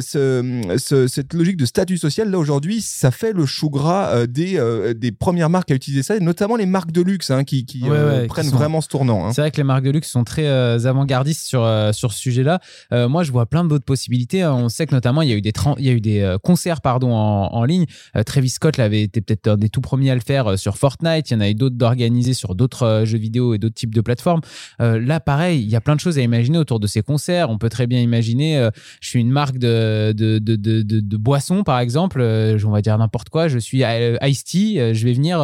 ce, 0.00 0.74
ce- 0.78 1.06
cette 1.06 1.32
logique 1.34 1.56
de 1.56 1.66
statut 1.66 1.96
social 1.98 2.30
là 2.30 2.38
aujourd'hui, 2.38 2.80
ça 2.82 3.10
fait 3.10 3.32
le 3.32 3.46
chou 3.46 3.70
gras 3.70 4.26
des, 4.26 4.60
des 4.96 5.12
premières 5.12 5.50
marques 5.50 5.70
à 5.70 5.74
utiliser 5.74 6.02
ça, 6.02 6.16
et 6.16 6.20
notamment 6.20 6.56
les 6.56 6.66
marques 6.66 6.92
de 6.92 7.02
luxe 7.02 7.30
hein, 7.30 7.44
qui, 7.44 7.64
qui 7.64 7.82
Ouais, 7.82 7.90
ouais, 7.90 8.22
qui 8.22 8.26
prennent 8.28 8.50
sont- 8.50 8.56
vraiment 8.56 8.80
ce 8.80 8.88
tournant. 8.88 9.26
hein. 9.26 9.32
C'est 9.32 9.40
vrai 9.42 9.50
que 9.50 9.56
les 9.58 9.64
marques 9.64 9.84
de 9.84 9.90
luxe 9.90 10.08
sont 10.10 10.24
très 10.24 10.46
avant-gardistes 10.86 11.46
sur, 11.46 11.62
sur 11.92 12.12
ce 12.12 12.18
sujet-là. 12.18 12.60
Moi, 12.90 13.22
je 13.22 13.30
vois 13.32 13.46
plein 13.46 13.64
d'autres 13.64 13.84
possibilités. 13.84 14.15
Hein. 14.34 14.52
On 14.54 14.68
sait 14.68 14.86
que 14.86 14.94
notamment, 14.94 15.22
il 15.22 15.28
y 15.28 15.32
a 15.32 15.36
eu 15.36 16.00
des, 16.00 16.20
euh, 16.20 16.38
concerts 16.38 16.80
pardon, 16.80 17.12
en, 17.12 17.64
ligne. 17.64 17.86
Euh, 18.16 18.22
Travis 18.22 18.50
Scott 18.50 18.76
l'avait 18.76 19.02
été 19.02 19.20
peut-être 19.20 19.48
un 19.48 19.56
des 19.56 19.68
tout 19.68 19.80
premiers 19.80 20.10
à 20.10 20.14
le 20.14 20.20
faire 20.20 20.46
euh, 20.52 20.56
sur 20.56 20.76
Fortnite. 20.76 21.30
Il 21.30 21.34
y 21.34 21.36
en 21.36 21.40
a 21.40 21.50
eu 21.50 21.54
d'autres 21.54 21.76
d'organisés 21.76 22.34
sur 22.34 22.54
d'autres 22.54 23.02
jeux 23.04 23.18
vidéo 23.18 23.54
et 23.54 23.58
d'autres 23.58 23.74
types 23.74 23.94
de 23.94 24.00
plateformes. 24.00 24.40
Là, 24.78 25.20
pareil, 25.20 25.60
il 25.62 25.68
y 25.68 25.76
a 25.76 25.80
plein 25.80 25.94
de 25.94 26.00
choses 26.00 26.18
à 26.18 26.22
imaginer 26.22 26.58
autour 26.58 26.80
de 26.80 26.86
ces 26.86 27.02
concerts. 27.02 27.50
On 27.50 27.58
peut 27.58 27.68
très 27.68 27.86
bien 27.86 28.00
imaginer, 28.00 28.68
je 29.00 29.08
suis 29.08 29.20
une 29.20 29.30
marque 29.30 29.58
de, 29.58 30.12
de, 30.12 31.16
boissons, 31.16 31.62
par 31.62 31.80
exemple. 31.80 32.20
On 32.20 32.70
va 32.70 32.82
dire 32.82 32.96
n'importe 32.98 33.28
quoi. 33.28 33.48
Je 33.48 33.58
suis 33.58 33.82
Ice-T. 33.82 34.94
Je 34.94 35.04
vais 35.04 35.12
venir 35.12 35.40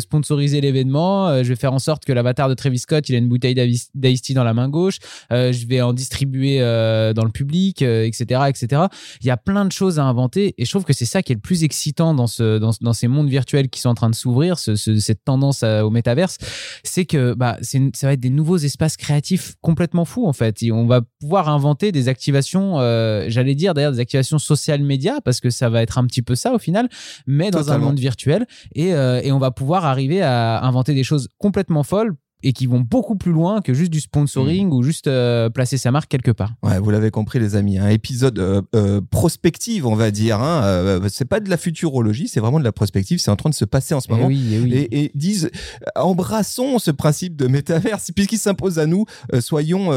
sponsoriser 0.00 0.60
l'événement. 0.60 1.42
Je 1.42 1.48
vais 1.48 1.56
faire 1.56 1.72
en 1.72 1.78
sorte 1.78 2.04
que 2.04 2.12
l'avatar 2.12 2.48
de 2.48 2.54
Travis 2.54 2.78
Scott, 2.78 3.08
il 3.08 3.14
a 3.14 3.18
une 3.18 3.28
bouteille 3.28 3.54
d'Ice- 3.54 3.90
d'Ice-T 3.94 4.34
dans 4.34 4.44
la 4.44 4.54
main 4.54 4.68
gauche. 4.68 4.98
Je 5.30 5.66
vais 5.66 5.80
en 5.80 5.92
distribuer 5.92 6.60
dans 6.60 7.24
le 7.24 7.30
public, 7.32 7.82
etc., 8.12 8.42
etc. 8.48 8.82
Il 9.20 9.26
y 9.26 9.30
a 9.30 9.36
plein 9.36 9.64
de 9.64 9.72
choses 9.72 9.98
à 9.98 10.04
inventer 10.04 10.54
et 10.58 10.64
je 10.64 10.70
trouve 10.70 10.84
que 10.84 10.92
c'est 10.92 11.04
ça 11.04 11.22
qui 11.22 11.32
est 11.32 11.34
le 11.34 11.40
plus 11.40 11.64
excitant 11.64 12.14
dans, 12.14 12.26
ce, 12.26 12.58
dans, 12.58 12.70
dans 12.80 12.92
ces 12.92 13.08
mondes 13.08 13.28
virtuels 13.28 13.68
qui 13.68 13.80
sont 13.80 13.88
en 13.88 13.94
train 13.94 14.10
de 14.10 14.14
s'ouvrir, 14.14 14.58
ce- 14.58 14.76
ce- 14.76 14.98
cette 14.98 15.24
tendance 15.24 15.62
à- 15.62 15.84
au 15.86 15.90
métaverse, 15.90 16.38
c'est 16.84 17.04
que 17.04 17.34
bah, 17.34 17.58
ça 17.62 18.06
va 18.06 18.12
être 18.12 18.20
des 18.20 18.30
nouveaux 18.30 18.58
espaces 18.58 18.96
créatifs 18.96 19.54
complètement 19.60 20.04
fous 20.04 20.26
en 20.26 20.32
fait. 20.32 20.62
Et 20.62 20.72
on 20.72 20.86
va 20.86 21.00
pouvoir 21.20 21.48
inventer 21.48 21.92
des 21.92 22.08
activations, 22.08 22.78
euh, 22.80 23.24
j'allais 23.28 23.54
dire 23.54 23.74
d'ailleurs 23.74 23.92
des 23.92 24.00
activations 24.00 24.38
social 24.38 24.82
médias 24.82 25.20
parce 25.24 25.40
que 25.40 25.50
ça 25.50 25.68
va 25.68 25.82
être 25.82 25.98
un 25.98 26.06
petit 26.06 26.22
peu 26.22 26.34
ça 26.34 26.52
au 26.54 26.58
final, 26.58 26.88
mais 27.26 27.50
dans 27.50 27.60
Totalement. 27.60 27.86
un 27.86 27.88
monde 27.88 27.98
virtuel 27.98 28.46
et, 28.74 28.94
euh, 28.94 29.20
et 29.22 29.32
on 29.32 29.38
va 29.38 29.50
pouvoir 29.50 29.84
arriver 29.84 30.22
à 30.22 30.60
inventer 30.64 30.94
des 30.94 31.04
choses 31.04 31.28
complètement 31.38 31.82
folles 31.82 32.14
et 32.42 32.52
qui 32.52 32.66
vont 32.66 32.80
beaucoup 32.80 33.16
plus 33.16 33.32
loin 33.32 33.60
que 33.60 33.74
juste 33.74 33.92
du 33.92 34.00
sponsoring 34.00 34.68
Mm. 34.68 34.72
ou 34.72 34.82
juste 34.82 35.06
euh, 35.06 35.48
placer 35.50 35.78
sa 35.78 35.90
marque 35.90 36.08
quelque 36.10 36.30
part. 36.30 36.52
Ouais, 36.62 36.78
vous 36.78 36.90
l'avez 36.90 37.10
compris, 37.10 37.38
les 37.38 37.54
amis. 37.56 37.78
Un 37.78 37.88
épisode 37.88 38.38
euh, 38.38 38.62
euh, 38.74 39.00
prospective, 39.10 39.86
on 39.86 39.94
va 39.94 40.10
dire. 40.10 40.40
Hein. 40.40 41.00
C'est 41.08 41.24
pas 41.24 41.40
de 41.40 41.48
la 41.50 41.56
futurologie, 41.56 42.28
c'est 42.28 42.40
vraiment 42.40 42.58
de 42.58 42.64
la 42.64 42.72
prospective. 42.72 43.18
C'est 43.18 43.30
en 43.30 43.36
train 43.36 43.50
de 43.50 43.54
se 43.54 43.64
passer 43.64 43.94
en 43.94 44.00
ce 44.00 44.06
Eh 44.10 44.12
moment. 44.14 44.26
oui, 44.26 44.44
eh 44.52 44.58
oui. 44.60 44.72
Et, 44.74 45.04
et 45.04 45.12
disent, 45.14 45.50
embrassons 45.96 46.78
ce 46.78 46.90
principe 46.90 47.36
de 47.36 47.46
métaverse, 47.46 48.10
puisqu'il 48.16 48.38
s'impose 48.38 48.78
à 48.78 48.86
nous. 48.86 49.04
soyons 49.40 49.90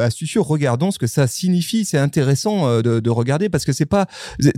astucieux, 0.00 0.40
regardons 0.40 0.90
ce 0.90 0.98
que 0.98 1.06
ça 1.06 1.26
signifie. 1.26 1.84
C'est 1.84 1.98
intéressant 1.98 2.80
de, 2.82 3.00
de 3.00 3.10
regarder 3.10 3.48
parce 3.48 3.64
que 3.64 3.72
c'est 3.72 3.86
pas, 3.86 4.06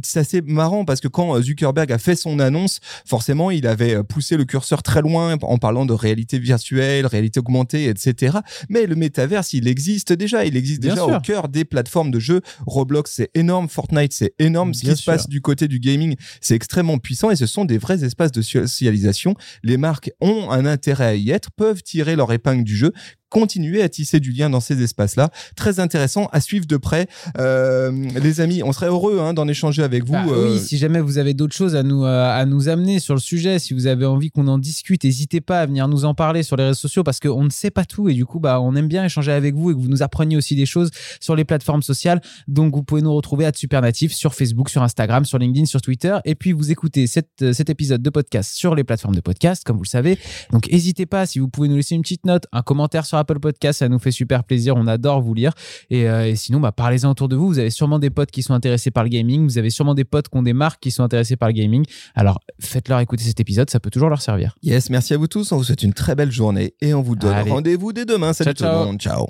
c'est 0.02 0.20
assez 0.20 0.40
marrant 0.42 0.84
parce 0.84 1.00
que 1.00 1.08
quand 1.08 1.40
Zuckerberg 1.42 1.92
a 1.92 1.98
fait 1.98 2.16
son 2.16 2.38
annonce, 2.38 2.80
forcément, 3.04 3.50
il 3.50 3.66
avait 3.66 4.02
poussé 4.02 4.36
le 4.36 4.44
curseur 4.44 4.82
très 4.82 5.02
loin 5.02 5.36
en 5.42 5.58
parlant 5.58 5.86
de 5.86 5.92
réalité 5.92 6.38
virtuelle, 6.38 7.06
réalité 7.06 7.25
augmentée, 7.36 7.88
etc. 7.88 8.38
Mais 8.68 8.86
le 8.86 8.94
métaverse, 8.94 9.52
il 9.52 9.68
existe 9.68 10.12
déjà. 10.12 10.44
Il 10.44 10.56
existe 10.56 10.82
Bien 10.82 10.94
déjà 10.94 11.06
sûr. 11.06 11.16
au 11.16 11.20
cœur 11.20 11.48
des 11.48 11.64
plateformes 11.64 12.10
de 12.10 12.18
jeux. 12.18 12.40
Roblox, 12.66 13.10
c'est 13.12 13.30
énorme. 13.34 13.68
Fortnite, 13.68 14.12
c'est 14.12 14.34
énorme. 14.38 14.74
Ce 14.74 14.82
Bien 14.82 14.94
qui 14.94 15.00
se 15.00 15.04
passe 15.04 15.28
du 15.28 15.40
côté 15.40 15.68
du 15.68 15.80
gaming, 15.80 16.16
c'est 16.40 16.54
extrêmement 16.54 16.98
puissant 16.98 17.30
et 17.30 17.36
ce 17.36 17.46
sont 17.46 17.64
des 17.64 17.78
vrais 17.78 18.04
espaces 18.04 18.32
de 18.32 18.42
socialisation. 18.42 19.34
Les 19.62 19.76
marques 19.76 20.10
ont 20.20 20.50
un 20.50 20.66
intérêt 20.66 21.06
à 21.06 21.14
y 21.14 21.30
être, 21.30 21.50
peuvent 21.50 21.82
tirer 21.82 22.16
leur 22.16 22.32
épingle 22.32 22.64
du 22.64 22.76
jeu 22.76 22.92
continuer 23.28 23.82
à 23.82 23.88
tisser 23.88 24.20
du 24.20 24.32
lien 24.32 24.50
dans 24.50 24.60
ces 24.60 24.82
espaces-là. 24.82 25.30
Très 25.56 25.80
intéressant 25.80 26.28
à 26.32 26.40
suivre 26.40 26.66
de 26.66 26.76
près. 26.76 27.08
Euh, 27.38 27.90
les 28.22 28.40
amis, 28.40 28.62
on 28.62 28.72
serait 28.72 28.86
heureux 28.86 29.18
hein, 29.20 29.34
d'en 29.34 29.48
échanger 29.48 29.82
avec 29.82 30.04
vous. 30.04 30.12
Bah 30.12 30.24
euh, 30.28 30.52
Oui, 30.52 30.60
si 30.60 30.78
jamais 30.78 31.00
vous 31.00 31.18
avez 31.18 31.34
d'autres 31.34 31.54
choses 31.54 31.74
à 31.74 31.82
nous, 31.82 32.04
euh, 32.04 32.30
à 32.30 32.44
nous 32.46 32.68
amener 32.68 33.00
sur 33.00 33.14
le 33.14 33.20
sujet, 33.20 33.58
si 33.58 33.74
vous 33.74 33.86
avez 33.86 34.06
envie 34.06 34.30
qu'on 34.30 34.46
en 34.48 34.58
discute, 34.58 35.04
n'hésitez 35.04 35.40
pas 35.40 35.60
à 35.60 35.66
venir 35.66 35.88
nous 35.88 36.04
en 36.04 36.14
parler 36.14 36.42
sur 36.42 36.56
les 36.56 36.64
réseaux 36.64 36.74
sociaux 36.74 37.02
parce 37.02 37.20
qu'on 37.20 37.42
ne 37.42 37.50
sait 37.50 37.70
pas 37.70 37.84
tout 37.84 38.08
et 38.08 38.14
du 38.14 38.24
coup, 38.24 38.40
bah, 38.40 38.60
on 38.60 38.76
aime 38.76 38.88
bien 38.88 39.04
échanger 39.04 39.32
avec 39.32 39.54
vous 39.54 39.70
et 39.70 39.74
que 39.74 39.80
vous 39.80 39.88
nous 39.88 40.02
appreniez 40.02 40.36
aussi 40.36 40.54
des 40.54 40.66
choses 40.66 40.90
sur 41.20 41.34
les 41.34 41.44
plateformes 41.44 41.82
sociales. 41.82 42.20
Donc, 42.48 42.74
vous 42.74 42.82
pouvez 42.82 43.02
nous 43.02 43.14
retrouver 43.14 43.44
à 43.44 43.52
Supernatif 43.54 44.12
sur 44.12 44.34
Facebook, 44.34 44.68
sur 44.68 44.82
Instagram, 44.82 45.24
sur 45.24 45.38
LinkedIn, 45.38 45.66
sur 45.66 45.80
Twitter. 45.80 46.16
Et 46.24 46.34
puis, 46.34 46.52
vous 46.52 46.70
écoutez 46.70 47.06
cette, 47.06 47.42
euh, 47.42 47.52
cet 47.52 47.70
épisode 47.70 48.02
de 48.02 48.10
podcast 48.10 48.54
sur 48.54 48.74
les 48.74 48.84
plateformes 48.84 49.14
de 49.14 49.20
podcast, 49.20 49.64
comme 49.64 49.76
vous 49.76 49.84
le 49.84 49.88
savez. 49.88 50.18
Donc, 50.52 50.70
n'hésitez 50.70 51.06
pas, 51.06 51.26
si 51.26 51.38
vous 51.38 51.48
pouvez 51.48 51.68
nous 51.68 51.76
laisser 51.76 51.94
une 51.94 52.02
petite 52.02 52.26
note, 52.26 52.46
un 52.52 52.62
commentaire 52.62 53.06
sur 53.06 53.15
Apple 53.16 53.38
Podcast, 53.40 53.80
ça 53.80 53.88
nous 53.88 53.98
fait 53.98 54.10
super 54.10 54.44
plaisir. 54.44 54.74
On 54.76 54.86
adore 54.86 55.20
vous 55.22 55.34
lire. 55.34 55.52
Et, 55.90 56.08
euh, 56.08 56.26
et 56.28 56.36
sinon, 56.36 56.60
bah, 56.60 56.72
parlez-en 56.72 57.10
autour 57.10 57.28
de 57.28 57.36
vous. 57.36 57.46
Vous 57.48 57.58
avez 57.58 57.70
sûrement 57.70 57.98
des 57.98 58.10
potes 58.10 58.30
qui 58.30 58.42
sont 58.42 58.54
intéressés 58.54 58.90
par 58.90 59.04
le 59.04 59.08
gaming. 59.10 59.44
Vous 59.44 59.58
avez 59.58 59.70
sûrement 59.70 59.94
des 59.94 60.04
potes 60.04 60.28
qui 60.28 60.36
ont 60.36 60.42
des 60.42 60.52
marques 60.52 60.80
qui 60.80 60.90
sont 60.90 61.02
intéressés 61.02 61.36
par 61.36 61.48
le 61.48 61.54
gaming. 61.54 61.84
Alors, 62.14 62.40
faites-leur 62.60 63.00
écouter 63.00 63.24
cet 63.24 63.40
épisode. 63.40 63.70
Ça 63.70 63.80
peut 63.80 63.90
toujours 63.90 64.08
leur 64.08 64.22
servir. 64.22 64.54
Yes, 64.62 64.90
merci 64.90 65.14
à 65.14 65.18
vous 65.18 65.26
tous. 65.26 65.52
On 65.52 65.56
vous 65.56 65.64
souhaite 65.64 65.82
une 65.82 65.92
très 65.94 66.14
belle 66.14 66.30
journée 66.32 66.74
et 66.80 66.94
on 66.94 67.02
vous 67.02 67.16
donne 67.16 67.36
rendez-vous 67.48 67.92
dès 67.92 68.04
demain. 68.04 68.32
Salut 68.32 68.48
Ciao, 68.48 68.54
tout 68.54 68.64
ciao. 68.64 68.80
le 68.80 68.86
monde. 68.86 69.00
Ciao. 69.00 69.26